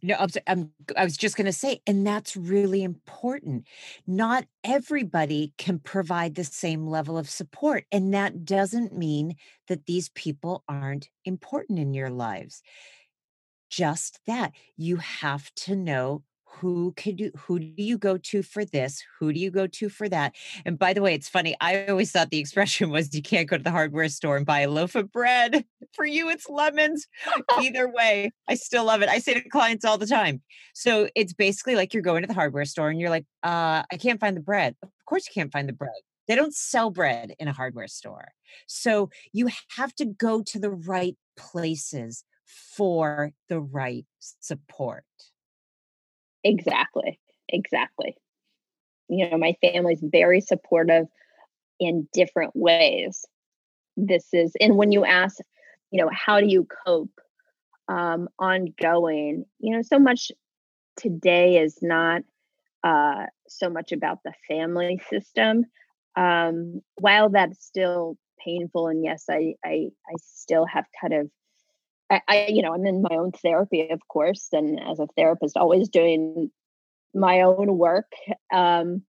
[0.01, 3.67] no I'm, I'm, i was just going to say and that's really important.
[4.07, 9.35] Not everybody can provide the same level of support and that doesn't mean
[9.67, 12.61] that these people aren't important in your lives
[13.75, 14.51] just that.
[14.77, 19.03] You have to know who could you who do you go to for this?
[19.19, 20.35] Who do you go to for that?
[20.65, 23.57] And by the way it's funny i always thought the expression was you can't go
[23.57, 27.07] to the hardware store and buy a loaf of bread for you it's lemons.
[27.59, 29.09] Either way i still love it.
[29.09, 30.41] I say to clients all the time
[30.75, 33.97] so it's basically like you're going to the hardware store and you're like uh i
[33.99, 34.75] can't find the bread.
[34.83, 36.01] Of course you can't find the bread.
[36.27, 38.29] They don't sell bread in a hardware store.
[38.67, 45.05] So you have to go to the right places for the right support.
[46.43, 47.19] Exactly.
[47.49, 48.15] Exactly.
[49.09, 51.05] You know, my family's very supportive
[51.79, 53.25] in different ways.
[53.97, 55.37] This is, and when you ask,
[55.91, 57.11] you know, how do you cope
[57.87, 60.31] um, ongoing, you know, so much
[60.97, 62.23] today is not
[62.83, 65.65] uh, so much about the family system.
[66.15, 71.29] Um, while that's still painful, and yes, I, I, I still have kind of
[72.13, 75.57] I, I, you know, I'm in my own therapy, of course, and as a therapist,
[75.57, 76.51] always doing
[77.13, 78.11] my own work.
[78.53, 79.03] Um,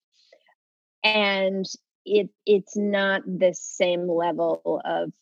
[1.03, 1.67] and
[2.05, 5.13] it it's not the same level of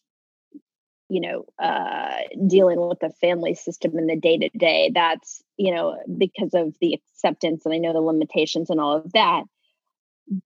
[1.09, 5.75] you know uh, dealing with the family system in the day to day that's you
[5.75, 9.43] know because of the acceptance and i know the limitations and all of that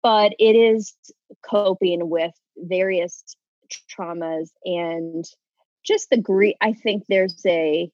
[0.02, 0.94] but it is
[1.48, 3.24] coping with various
[3.92, 5.26] traumas and
[5.86, 6.56] just the grief.
[6.62, 7.90] I think there's a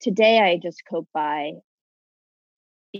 [0.00, 1.52] today I just cope by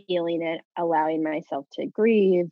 [0.07, 2.51] feeling it, allowing myself to grieve,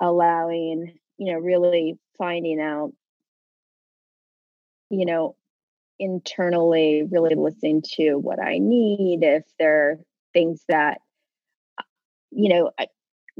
[0.00, 2.92] allowing, you know, really finding out,
[4.90, 5.36] you know,
[5.98, 9.98] internally, really listening to what I need, if there are
[10.32, 11.00] things that,
[11.78, 11.82] uh,
[12.30, 12.86] you know, I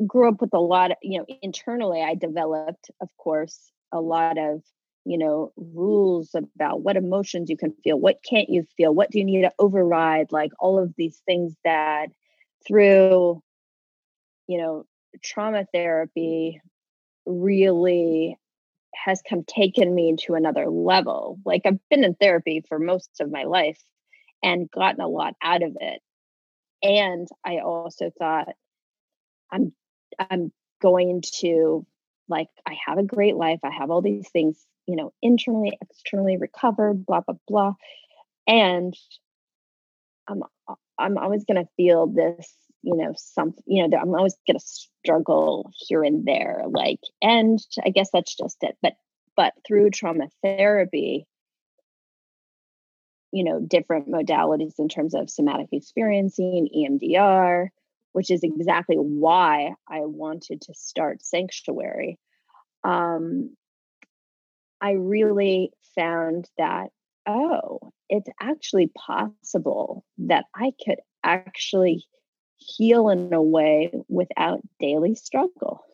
[0.07, 4.39] grew up with a lot of, you know, internally, I developed, of course, a lot
[4.39, 4.63] of
[5.09, 9.19] you know rules about what emotions you can feel what can't you feel what do
[9.19, 12.09] you need to override like all of these things that
[12.67, 13.43] through
[14.47, 14.85] you know
[15.23, 16.61] trauma therapy
[17.25, 18.37] really
[18.95, 21.39] has come taken me to another level.
[21.45, 23.81] Like i've been in therapy for most of my life
[24.43, 26.01] and gotten a lot out of it.
[26.83, 28.49] And i also thought
[29.51, 29.73] i'm
[30.19, 30.53] i'm
[30.83, 31.87] going to
[32.29, 36.39] like i have a great life i have all these things you know, internally, externally
[36.39, 37.75] recovered, blah, blah, blah.
[38.47, 38.95] And
[40.27, 40.43] I'm
[40.99, 46.03] I'm always gonna feel this, you know, some, you know, I'm always gonna struggle here
[46.03, 46.65] and there.
[46.69, 48.77] Like, and I guess that's just it.
[48.83, 48.95] But
[49.37, 51.27] but through trauma therapy,
[53.31, 57.69] you know, different modalities in terms of somatic experiencing, EMDR,
[58.13, 62.19] which is exactly why I wanted to start Sanctuary.
[62.85, 63.55] Um,
[64.81, 66.91] I really found that,
[67.27, 72.07] oh, it's actually possible that I could actually
[72.57, 75.85] heal in a way without daily struggle.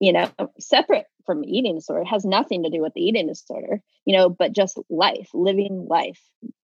[0.00, 3.80] you know, separate from eating disorder, it has nothing to do with the eating disorder,
[4.04, 6.20] you know, but just life, living life,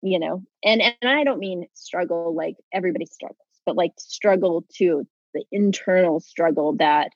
[0.02, 0.42] you know.
[0.64, 6.18] And and I don't mean struggle like everybody struggles, but like struggle to the internal
[6.18, 7.12] struggle that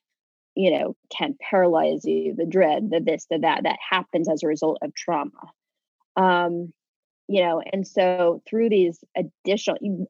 [0.54, 4.48] you know, can paralyze you, the dread, the this, the that, that happens as a
[4.48, 5.30] result of trauma.
[6.16, 6.72] Um,
[7.26, 10.06] you know, and so through these additional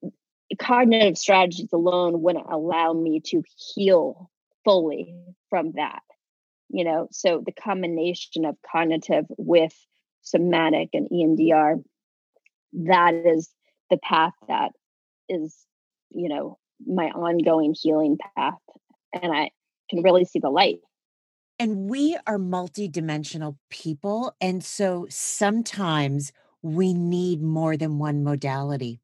[0.59, 3.43] cognitive strategies alone wouldn't allow me to
[3.75, 4.31] heal
[4.65, 5.15] fully
[5.49, 6.03] from that.
[6.69, 9.75] You know, so the combination of cognitive with
[10.23, 11.83] somatic and EMDR,
[12.85, 13.51] that is
[13.91, 14.73] the path that
[15.29, 15.57] is,
[16.11, 18.59] you know, my ongoing healing path.
[19.13, 19.51] And I
[19.91, 20.81] can really see the light.
[21.59, 24.35] And we are multidimensional people.
[24.41, 26.33] And so sometimes
[26.63, 29.01] we need more than one modality.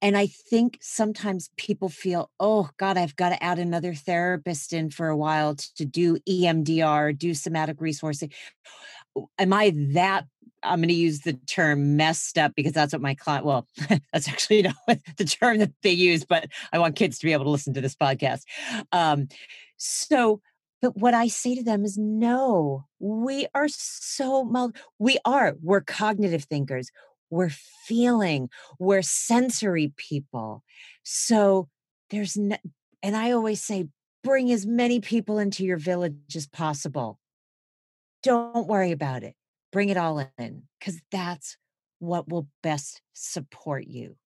[0.00, 4.90] And I think sometimes people feel, oh God, I've got to add another therapist in
[4.90, 8.32] for a while to do EMDR, do somatic resourcing.
[9.38, 10.26] Am I that
[10.62, 13.66] I'm going to use the term messed up because that's what my client, well,
[14.12, 14.74] that's actually not
[15.16, 17.80] the term that they use, but I want kids to be able to listen to
[17.80, 18.42] this podcast.
[18.92, 19.28] Um,
[19.76, 20.40] so,
[20.80, 26.44] but what I say to them is no, we are so, we are, we're cognitive
[26.44, 26.90] thinkers,
[27.30, 27.50] we're
[27.86, 28.48] feeling,
[28.78, 30.62] we're sensory people.
[31.02, 31.68] So
[32.10, 32.56] there's, no,
[33.02, 33.88] and I always say,
[34.22, 37.18] bring as many people into your village as possible.
[38.22, 39.34] Don't worry about it
[39.72, 41.56] bring it all in because that's
[41.98, 44.16] what will best support you.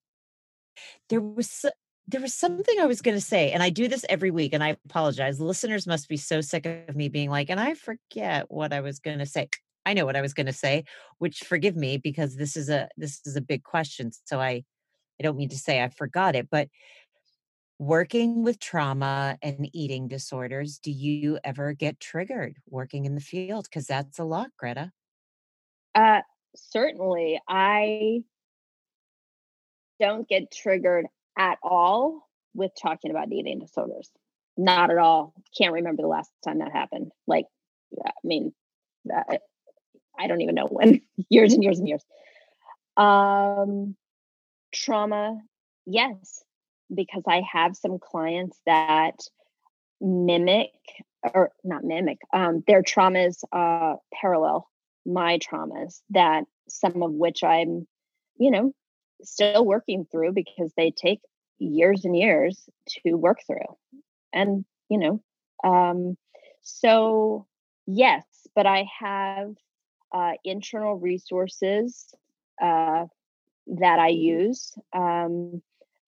[1.09, 1.65] There was
[2.09, 4.63] there was something I was going to say, and I do this every week, and
[4.63, 5.41] I apologize.
[5.41, 9.01] Listeners must be so sick of me being like, and I forget what I was
[9.01, 9.49] going to say.
[9.85, 10.85] I know what I was going to say,
[11.19, 14.11] which forgive me because this is a this is a big question.
[14.25, 14.65] So I
[15.21, 16.69] I don't mean to say I forgot it, but
[17.79, 23.67] working with trauma and eating disorders, do you ever get triggered working in the field?
[23.69, 24.93] Because that's a lot, Greta.
[25.97, 26.21] Uh,
[26.55, 28.23] certainly, I
[29.99, 31.07] don't get triggered
[31.39, 34.11] at all with talking about eating disorders.
[34.59, 35.33] Not at all.
[35.57, 37.13] Can't remember the last time that happened.
[37.27, 37.47] Like,
[38.05, 38.53] I mean,
[39.11, 39.37] uh,
[40.19, 41.01] I don't even know when.
[41.31, 42.05] years and years and years.
[42.99, 43.97] Um,
[44.73, 45.39] trauma,
[45.87, 46.43] yes,
[46.95, 49.19] because I have some clients that
[50.01, 50.73] mimic
[51.23, 52.19] or not mimic.
[52.35, 54.69] Um, their traumas uh, parallel
[55.07, 57.87] my traumas that some of which I'm,
[58.39, 58.73] you know,
[59.23, 61.21] still working through because they take
[61.59, 63.77] years and years to work through.
[64.33, 65.23] And, you know,
[65.65, 66.17] um,
[66.63, 67.47] so
[67.87, 69.55] yes, but I have
[70.13, 72.15] uh, internal resources
[72.61, 73.07] uh,
[73.67, 75.63] that I use um,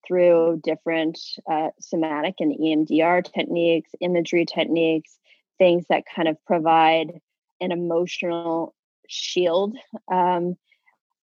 [0.06, 1.18] through different
[1.50, 5.18] uh, somatic and EMDR techniques, imagery techniques,
[5.58, 7.20] things that kind of provide
[7.60, 8.74] an emotional
[9.08, 9.76] shield
[10.12, 10.56] um,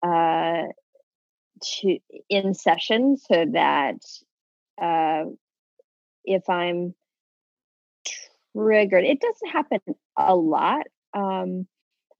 [0.01, 0.63] uh,
[1.61, 1.97] to
[2.29, 3.97] in session so that
[4.81, 5.25] uh,
[6.23, 6.95] if I'm
[8.55, 9.03] triggered.
[9.03, 9.79] It doesn't happen
[10.17, 11.67] a lot, um,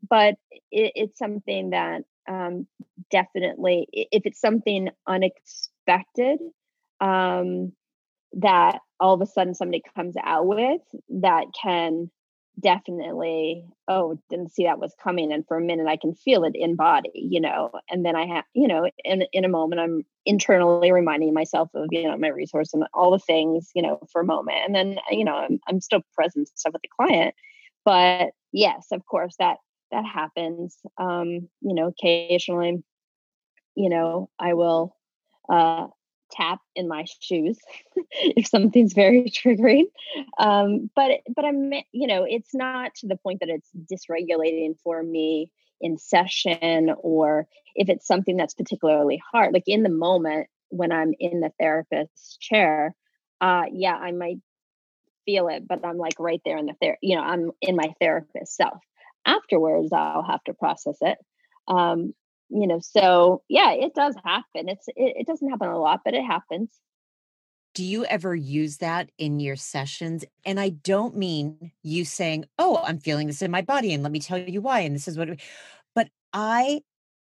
[0.07, 0.36] but
[0.72, 2.68] it, it's something that um,
[3.09, 6.39] definitely, if it's something unexpected,
[6.99, 7.74] um,
[8.34, 12.09] that all of a sudden somebody comes out with that can
[12.60, 16.54] definitely oh didn't see that was coming and for a minute i can feel it
[16.54, 20.04] in body you know and then i have you know in in a moment i'm
[20.26, 24.22] internally reminding myself of you know my resource and all the things you know for
[24.22, 27.34] a moment and then you know i'm, I'm still present stuff with the client
[27.86, 29.58] but yes of course that
[29.91, 32.84] that happens um you know occasionally
[33.76, 34.95] you know i will
[35.49, 35.88] uh
[36.32, 37.58] tap in my shoes
[38.12, 39.86] if something's very triggering.
[40.38, 45.02] Um, but but i'm you know it's not to the point that it's dysregulating for
[45.04, 49.54] me in session or if it's something that's particularly hard.
[49.54, 52.96] Like in the moment when i'm in the therapist's chair
[53.42, 54.38] uh yeah i might
[55.26, 57.94] feel it but i'm like right there in the ther- you know i'm in my
[58.00, 58.80] therapist self.
[59.26, 61.18] Afterwards i'll have to process it.
[61.68, 62.14] Um
[62.52, 64.70] you know so yeah it does happen.
[64.70, 66.80] It's it, it doesn't happen a lot but it happens.
[67.74, 70.26] Do you ever use that in your sessions?
[70.45, 74.12] And i don't mean you saying oh i'm feeling this in my body and let
[74.12, 75.30] me tell you why and this is what
[75.95, 76.82] but i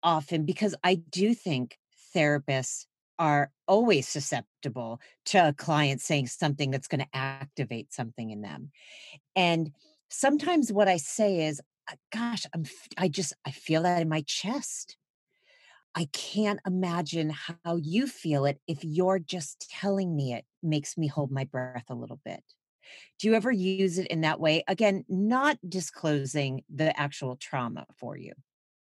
[0.03, 1.79] often because i do think
[2.15, 2.87] therapists
[3.21, 8.71] are always susceptible to a client saying something that's going to activate something in them.
[9.37, 9.73] And
[10.09, 12.65] sometimes what i say is uh, gosh i'm
[12.99, 14.97] i just i feel that in my chest
[15.95, 21.09] I can't imagine how you feel it if you're just telling me it makes me
[21.09, 22.43] hold my breath a little bit.
[23.19, 24.65] Do you ever use it in that way?
[24.69, 28.33] Again, not disclosing the actual trauma for you.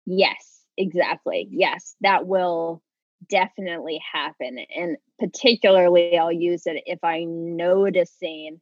[0.05, 1.47] Yes, exactly.
[1.51, 2.81] Yes, that will
[3.29, 4.57] definitely happen.
[4.75, 8.61] And particularly, I'll use it if I'm noticing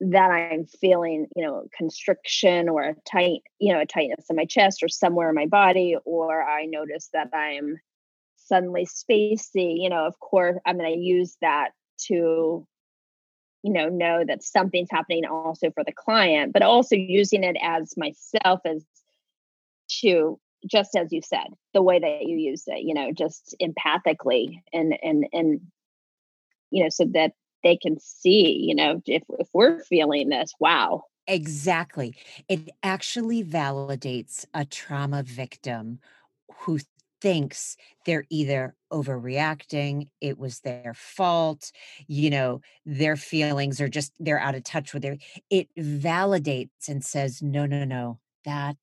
[0.00, 4.44] that I'm feeling, you know, constriction or a tight, you know, a tightness in my
[4.44, 7.78] chest or somewhere in my body, or I notice that I'm
[8.36, 11.70] suddenly spacey, you know, of course, I'm going to use that
[12.08, 12.66] to,
[13.62, 17.94] you know, know that something's happening also for the client, but also using it as
[17.96, 18.84] myself as
[20.00, 20.38] to
[20.70, 24.96] just as you said, the way that you use it, you know, just empathically and
[25.02, 25.60] and and
[26.70, 27.32] you know, so that
[27.66, 31.02] they can see, you know, if, if we're feeling this, wow.
[31.26, 32.14] Exactly.
[32.48, 35.98] It actually validates a trauma victim
[36.60, 36.78] who
[37.20, 41.72] thinks they're either overreacting, it was their fault,
[42.06, 45.16] you know, their feelings are just, they're out of touch with their,
[45.50, 48.76] it validates and says, no, no, no, that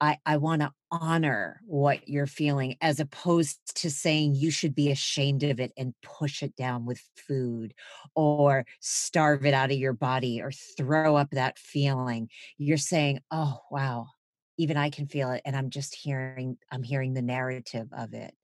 [0.00, 4.90] I, I want to honor what you're feeling as opposed to saying you should be
[4.90, 7.74] ashamed of it and push it down with food
[8.14, 12.28] or starve it out of your body or throw up that feeling.
[12.58, 14.06] You're saying, oh, wow,
[14.56, 15.42] even I can feel it.
[15.44, 18.34] And I'm just hearing, I'm hearing the narrative of it.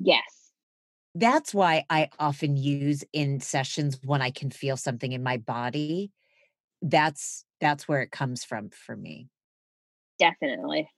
[0.00, 0.22] Yes.
[1.14, 6.12] That's why I often use in sessions when I can feel something in my body.
[6.80, 9.28] That's that's where it comes from for me
[10.18, 10.90] definitely.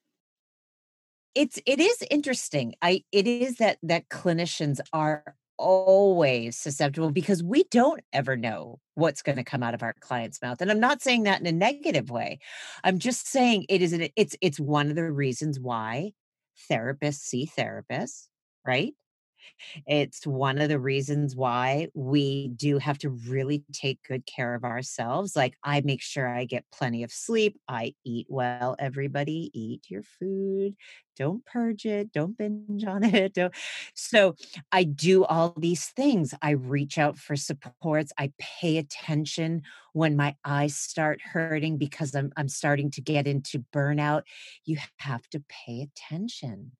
[1.34, 2.74] It's it is interesting.
[2.82, 9.22] I it is that that clinicians are always susceptible because we don't ever know what's
[9.22, 11.52] going to come out of our client's mouth and i'm not saying that in a
[11.52, 12.38] negative way.
[12.82, 16.12] I'm just saying it is an, it's it's one of the reasons why
[16.70, 18.28] therapists see therapists
[18.66, 18.94] right
[19.86, 24.64] it's one of the reasons why we do have to really take good care of
[24.64, 25.36] ourselves.
[25.36, 27.58] Like, I make sure I get plenty of sleep.
[27.68, 28.76] I eat well.
[28.78, 30.74] Everybody, eat your food.
[31.16, 32.12] Don't purge it.
[32.12, 33.34] Don't binge on it.
[33.34, 33.54] Don't.
[33.94, 34.36] So,
[34.72, 36.34] I do all these things.
[36.42, 38.12] I reach out for supports.
[38.18, 39.62] I pay attention
[39.92, 44.22] when my eyes start hurting because I'm, I'm starting to get into burnout.
[44.64, 46.72] You have to pay attention.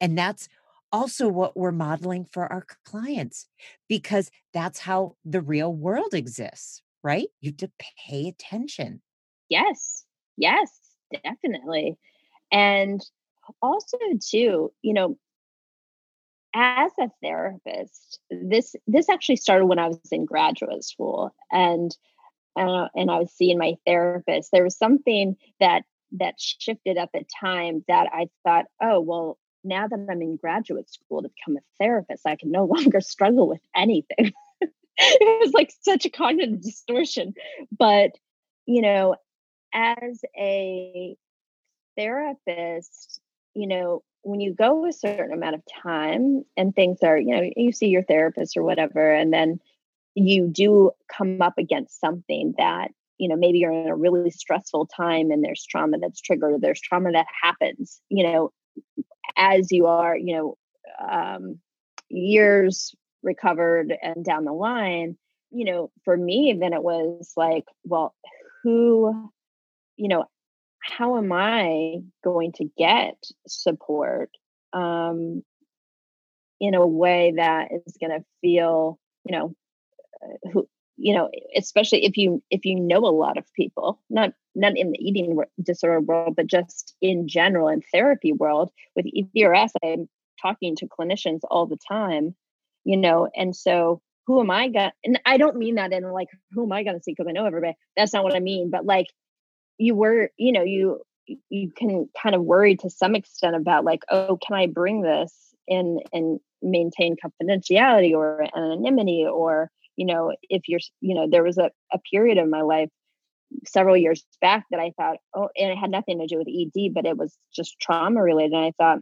[0.00, 0.48] And that's
[0.94, 3.48] also what we're modeling for our clients
[3.88, 7.26] because that's how the real world exists, right?
[7.40, 7.70] You have to
[8.06, 9.02] pay attention.
[9.48, 10.04] Yes.
[10.36, 10.70] Yes,
[11.24, 11.96] definitely.
[12.52, 13.04] And
[13.60, 15.18] also too, you know,
[16.54, 21.90] as a therapist, this this actually started when I was in graduate school and
[22.56, 24.50] uh, and I was seeing my therapist.
[24.52, 25.82] There was something that
[26.12, 30.90] that shifted at the time that I thought, oh, well, now that I'm in graduate
[30.90, 34.32] school to become a therapist, I can no longer struggle with anything.
[34.60, 37.34] it was like such a cognitive distortion.
[37.76, 38.12] But,
[38.66, 39.16] you know,
[39.72, 41.16] as a
[41.96, 43.20] therapist,
[43.54, 47.50] you know, when you go a certain amount of time and things are, you know,
[47.56, 49.60] you see your therapist or whatever, and then
[50.14, 52.88] you do come up against something that
[53.18, 56.80] you know maybe you're in a really stressful time and there's trauma that's triggered there's
[56.80, 58.52] trauma that happens you know
[59.36, 60.58] as you are you know
[61.08, 61.58] um,
[62.08, 65.16] years recovered and down the line
[65.50, 68.14] you know for me then it was like well
[68.62, 69.30] who
[69.96, 70.24] you know
[70.80, 73.16] how am i going to get
[73.46, 74.30] support
[74.72, 75.42] um
[76.60, 79.54] in a way that is going to feel you know
[80.22, 84.32] uh, who you know especially if you if you know a lot of people not
[84.54, 89.70] not in the eating disorder world but just in general in therapy world with edrs
[89.84, 90.08] i'm
[90.40, 92.34] talking to clinicians all the time
[92.84, 96.28] you know and so who am i going and i don't mean that in like
[96.52, 98.84] who am i to see because i know everybody that's not what i mean but
[98.84, 99.06] like
[99.78, 101.00] you were you know you
[101.48, 105.32] you can kind of worry to some extent about like oh can i bring this
[105.66, 111.58] in and maintain confidentiality or anonymity or you know if you're you know there was
[111.58, 112.90] a, a period of my life
[113.66, 116.94] several years back that i thought oh and it had nothing to do with ed
[116.94, 118.98] but it was just trauma related and i thought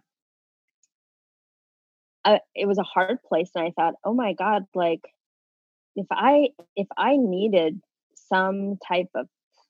[2.24, 5.00] uh, it was a hard place and i thought oh my god like
[5.96, 7.80] if i if i needed
[8.28, 9.26] some type of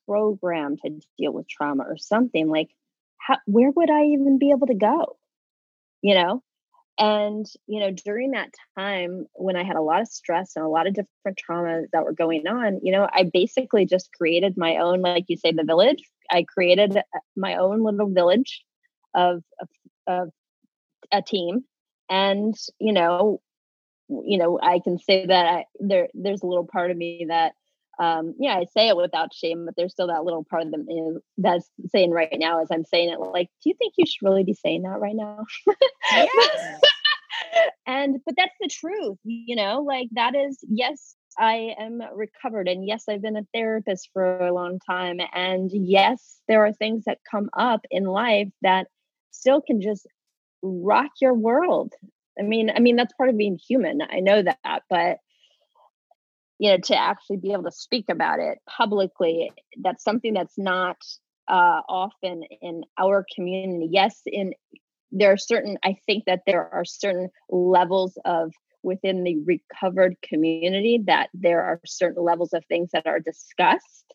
[0.07, 2.69] program to deal with trauma or something like
[3.17, 5.17] how, where would i even be able to go?
[6.01, 6.43] You know
[6.99, 10.69] and you know during that time when i had a lot of stress and a
[10.69, 14.77] lot of different traumas that were going on you know i basically just created my
[14.77, 16.03] own like you say the village.
[16.31, 17.01] I created uh,
[17.35, 18.63] my own little village
[19.13, 19.67] of of,
[20.07, 20.29] of
[21.11, 21.63] a team.
[22.09, 23.41] And you know
[24.09, 27.53] you know i can say that I, there there's a little part of me that
[27.99, 30.85] um yeah i say it without shame but there's still that little part of them
[30.87, 34.25] know, that's saying right now as i'm saying it like do you think you should
[34.25, 35.45] really be saying that right now
[36.11, 36.81] yes.
[37.85, 42.85] and but that's the truth you know like that is yes i am recovered and
[42.85, 47.19] yes i've been a therapist for a long time and yes there are things that
[47.29, 48.87] come up in life that
[49.31, 50.07] still can just
[50.61, 51.93] rock your world
[52.39, 55.17] i mean i mean that's part of being human i know that but
[56.59, 59.51] you know to actually be able to speak about it publicly
[59.81, 60.97] that's something that's not
[61.49, 63.89] uh, often in our community.
[63.91, 64.53] Yes in
[65.13, 68.51] there are certain i think that there are certain levels of
[68.81, 74.13] within the recovered community that there are certain levels of things that are discussed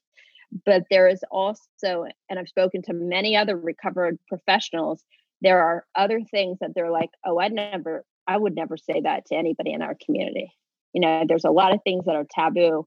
[0.67, 5.05] but there is also and i've spoken to many other recovered professionals
[5.41, 9.25] there are other things that they're like oh i'd never i would never say that
[9.27, 10.53] to anybody in our community
[10.99, 12.85] you know there's a lot of things that are taboo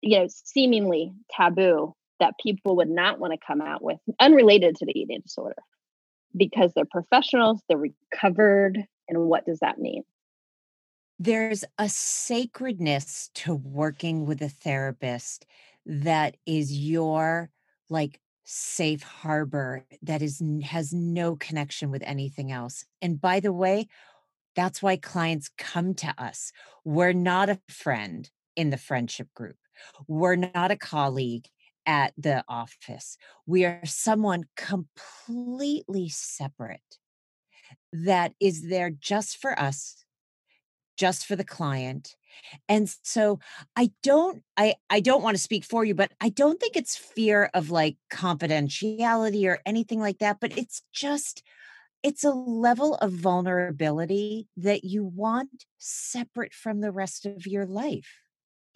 [0.00, 4.86] you know seemingly taboo that people would not want to come out with unrelated to
[4.86, 5.60] the eating disorder
[6.36, 8.78] because they're professionals they're recovered
[9.08, 10.02] and what does that mean?
[11.18, 15.46] There's a sacredness to working with a therapist
[15.86, 17.50] that is your
[17.88, 22.84] like safe harbor that is has no connection with anything else.
[23.00, 23.88] And by the way
[24.56, 26.52] that's why clients come to us.
[26.84, 29.56] We're not a friend in the friendship group.
[30.06, 31.46] We're not a colleague
[31.86, 33.16] at the office.
[33.46, 36.98] We are someone completely separate
[37.92, 40.04] that is there just for us,
[40.96, 42.16] just for the client.
[42.68, 43.38] And so
[43.76, 46.96] I don't I I don't want to speak for you but I don't think it's
[46.96, 51.44] fear of like confidentiality or anything like that but it's just
[52.04, 58.20] it's a level of vulnerability that you want separate from the rest of your life.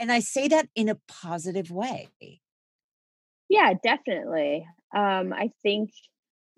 [0.00, 2.08] And I say that in a positive way.
[3.48, 4.66] Yeah, definitely.
[4.94, 5.90] Um, I think,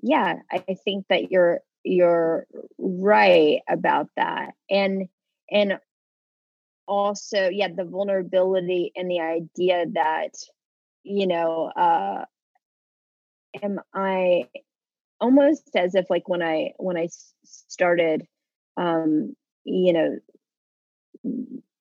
[0.02, 2.46] yeah, I think that you're you're
[2.78, 4.54] right about that.
[4.68, 5.08] And
[5.50, 5.80] and
[6.88, 10.34] also, yeah, the vulnerability and the idea that,
[11.04, 12.24] you know, uh
[13.62, 14.48] am I
[15.20, 17.08] almost as if like when I when I
[17.44, 18.26] started,
[18.76, 20.18] um, you know,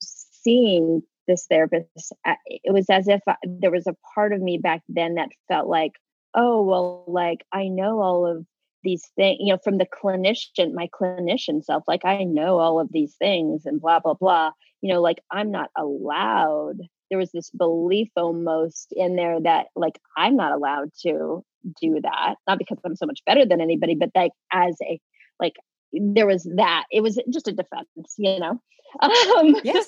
[0.01, 2.13] seeing this therapist,
[2.45, 5.67] it was as if I, there was a part of me back then that felt
[5.67, 5.93] like,
[6.33, 8.45] oh well, like I know all of
[8.83, 12.89] these things, you know, from the clinician, my clinician self, like I know all of
[12.91, 14.51] these things and blah blah blah.
[14.81, 16.79] You know, like I'm not allowed
[17.09, 21.43] there was this belief almost in there that like I'm not allowed to
[21.81, 24.99] do that not because i'm so much better than anybody but like as a
[25.41, 25.55] like
[25.91, 28.61] there was that it was just a defense you know?
[29.01, 29.87] Um yes.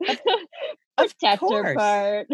[0.96, 2.26] Protector part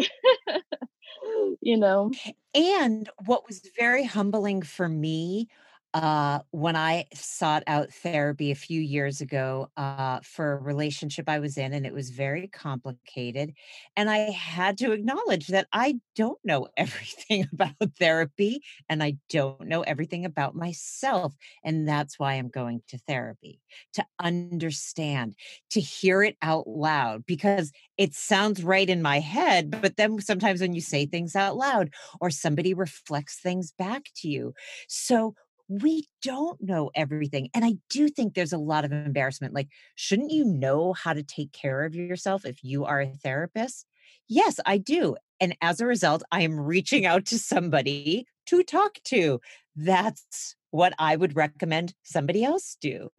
[1.61, 2.11] you know?
[2.55, 5.49] And what was very humbling for me
[5.93, 11.39] uh, when I sought out therapy a few years ago uh, for a relationship I
[11.39, 13.53] was in, and it was very complicated.
[13.95, 19.67] And I had to acknowledge that I don't know everything about therapy and I don't
[19.67, 21.33] know everything about myself.
[21.63, 23.59] And that's why I'm going to therapy
[23.93, 25.35] to understand,
[25.71, 29.81] to hear it out loud, because it sounds right in my head.
[29.81, 31.89] But then sometimes when you say things out loud
[32.21, 34.53] or somebody reflects things back to you.
[34.87, 35.33] So,
[35.69, 37.49] we don't know everything.
[37.53, 39.53] And I do think there's a lot of embarrassment.
[39.53, 43.85] Like, shouldn't you know how to take care of yourself if you are a therapist?
[44.27, 45.15] Yes, I do.
[45.39, 49.39] And as a result, I am reaching out to somebody to talk to.
[49.75, 53.09] That's what I would recommend somebody else do.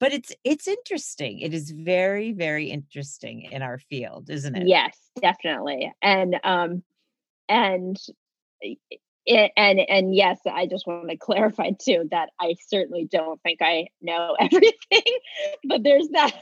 [0.00, 1.38] But it's it's interesting.
[1.38, 4.66] It is very very interesting in our field, isn't it?
[4.66, 5.92] Yes, definitely.
[6.02, 6.82] And um
[7.48, 7.96] and
[9.26, 13.60] it, and and yes, I just want to clarify too that I certainly don't think
[13.62, 15.18] I know everything,
[15.64, 16.32] but there's that.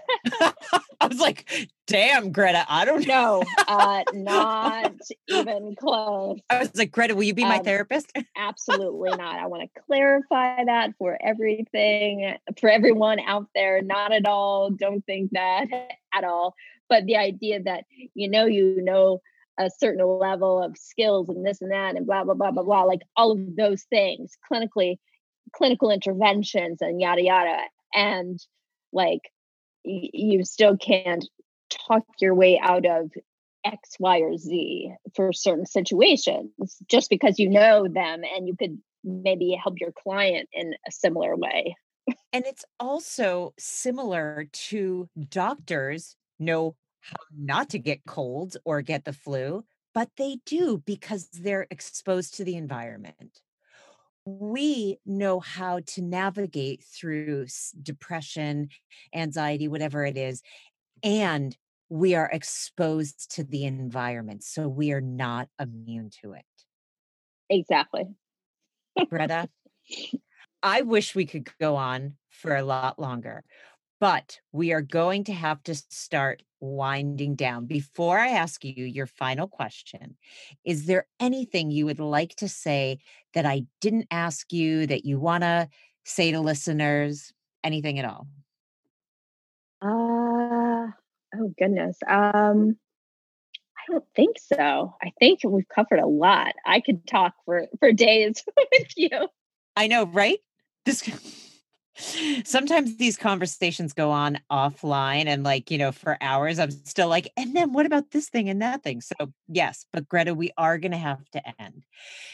[1.00, 4.92] I was like, "Damn, Greta, I don't know." uh, not
[5.28, 6.38] even close.
[6.48, 9.38] I was like, "Greta, will you be my um, therapist?" absolutely not.
[9.38, 13.82] I want to clarify that for everything, for everyone out there.
[13.82, 14.70] Not at all.
[14.70, 15.66] Don't think that
[16.14, 16.54] at all.
[16.88, 19.20] But the idea that you know, you know
[19.59, 22.82] a certain level of skills and this and that and blah blah blah blah blah
[22.82, 24.96] like all of those things clinically
[25.53, 27.59] clinical interventions and yada yada.
[27.94, 28.38] And
[28.92, 29.20] like
[29.84, 31.26] y- you still can't
[31.88, 33.11] talk your way out of
[33.64, 36.51] x y or z for certain situations
[36.88, 41.36] just because you know them and you could maybe help your client in a similar
[41.36, 41.76] way.
[42.32, 49.12] And it's also similar to doctors know how not to get colds or get the
[49.12, 53.40] flu, but they do because they're exposed to the environment.
[54.24, 57.46] We know how to navigate through
[57.82, 58.68] depression,
[59.14, 60.42] anxiety, whatever it is,
[61.03, 61.57] and
[61.88, 64.44] we are exposed to the environment.
[64.44, 66.44] So we are not immune to it.
[67.48, 68.05] Exactly.
[69.09, 69.48] Greta,
[70.62, 73.44] I wish we could go on for a lot longer.
[73.98, 77.66] But we are going to have to start winding down.
[77.66, 80.16] Before I ask you your final question,
[80.64, 82.98] is there anything you would like to say
[83.34, 85.68] that I didn't ask you that you want to
[86.04, 87.32] say to listeners?
[87.62, 88.26] Anything at all?
[89.82, 90.90] Uh,
[91.36, 91.98] oh, goodness.
[92.08, 92.76] Um,
[93.76, 94.94] I don't think so.
[95.02, 96.54] I think we've covered a lot.
[96.66, 99.28] I could talk for for days with you.
[99.76, 100.38] I know, right?
[100.84, 101.02] This
[101.97, 107.30] sometimes these conversations go on offline and like you know for hours i'm still like
[107.36, 109.01] and then what about this thing and that thing?
[109.01, 111.84] So yes but greta we are going to have to end.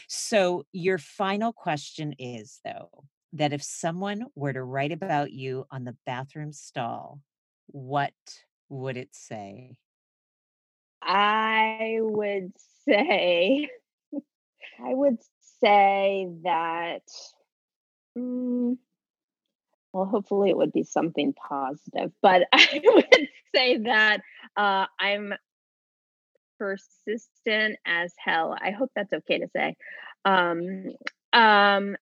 [0.07, 5.83] So your final question is though that if someone were to write about you on
[5.83, 7.19] the bathroom stall
[7.67, 8.13] what
[8.69, 9.77] would it say?
[11.01, 12.53] I would
[12.85, 13.69] say
[14.83, 15.17] i would
[15.61, 17.01] say that
[18.17, 18.77] mm,
[19.97, 24.21] well, hopefully it would be something positive, but I would say that
[24.55, 25.33] uh, I'm
[26.59, 28.55] persistent as hell.
[28.59, 29.75] I hope that's okay to say.
[30.23, 30.85] Um,
[31.33, 31.97] um,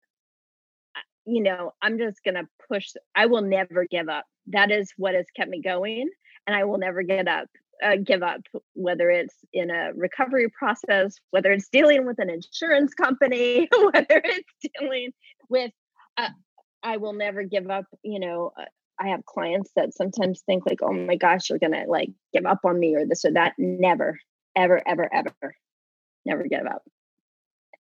[1.25, 2.89] you know, I'm just going to push.
[3.15, 4.25] I will never give up.
[4.49, 6.11] That is what has kept me going.
[6.47, 7.47] And I will never get up,
[7.83, 8.41] uh, give up,
[8.75, 14.53] whether it's in a recovery process, whether it's dealing with an insurance company, whether it's
[14.79, 15.13] dealing
[15.49, 15.71] with
[16.19, 16.29] uh,
[16.85, 17.87] I will never give up.
[18.03, 18.67] You know, uh,
[19.01, 22.61] I have clients that sometimes think like, oh my gosh, you're gonna like give up
[22.65, 23.55] on me or this or that.
[23.59, 24.21] Never,
[24.55, 25.57] ever, ever, ever,
[26.25, 26.83] never give up.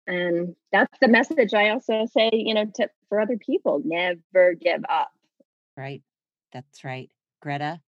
[0.08, 4.82] And that's the message I also say, you know, to for other people, never give
[4.90, 5.12] up.
[5.78, 6.04] Right.
[6.52, 7.10] That's right.
[7.42, 7.80] Greta,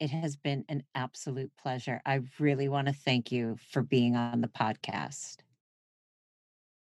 [0.00, 2.00] it has been an absolute pleasure.
[2.04, 5.38] I really want to thank you for being on the podcast.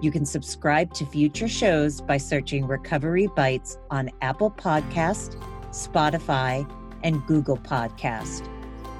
[0.00, 5.36] You can subscribe to future shows by searching Recovery Bites on Apple Podcast,
[5.70, 6.68] Spotify,
[7.02, 8.48] and Google Podcast.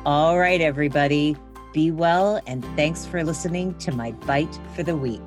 [0.04, 1.36] All right, everybody,
[1.72, 5.22] be well, and thanks for listening to my Bite for the Week.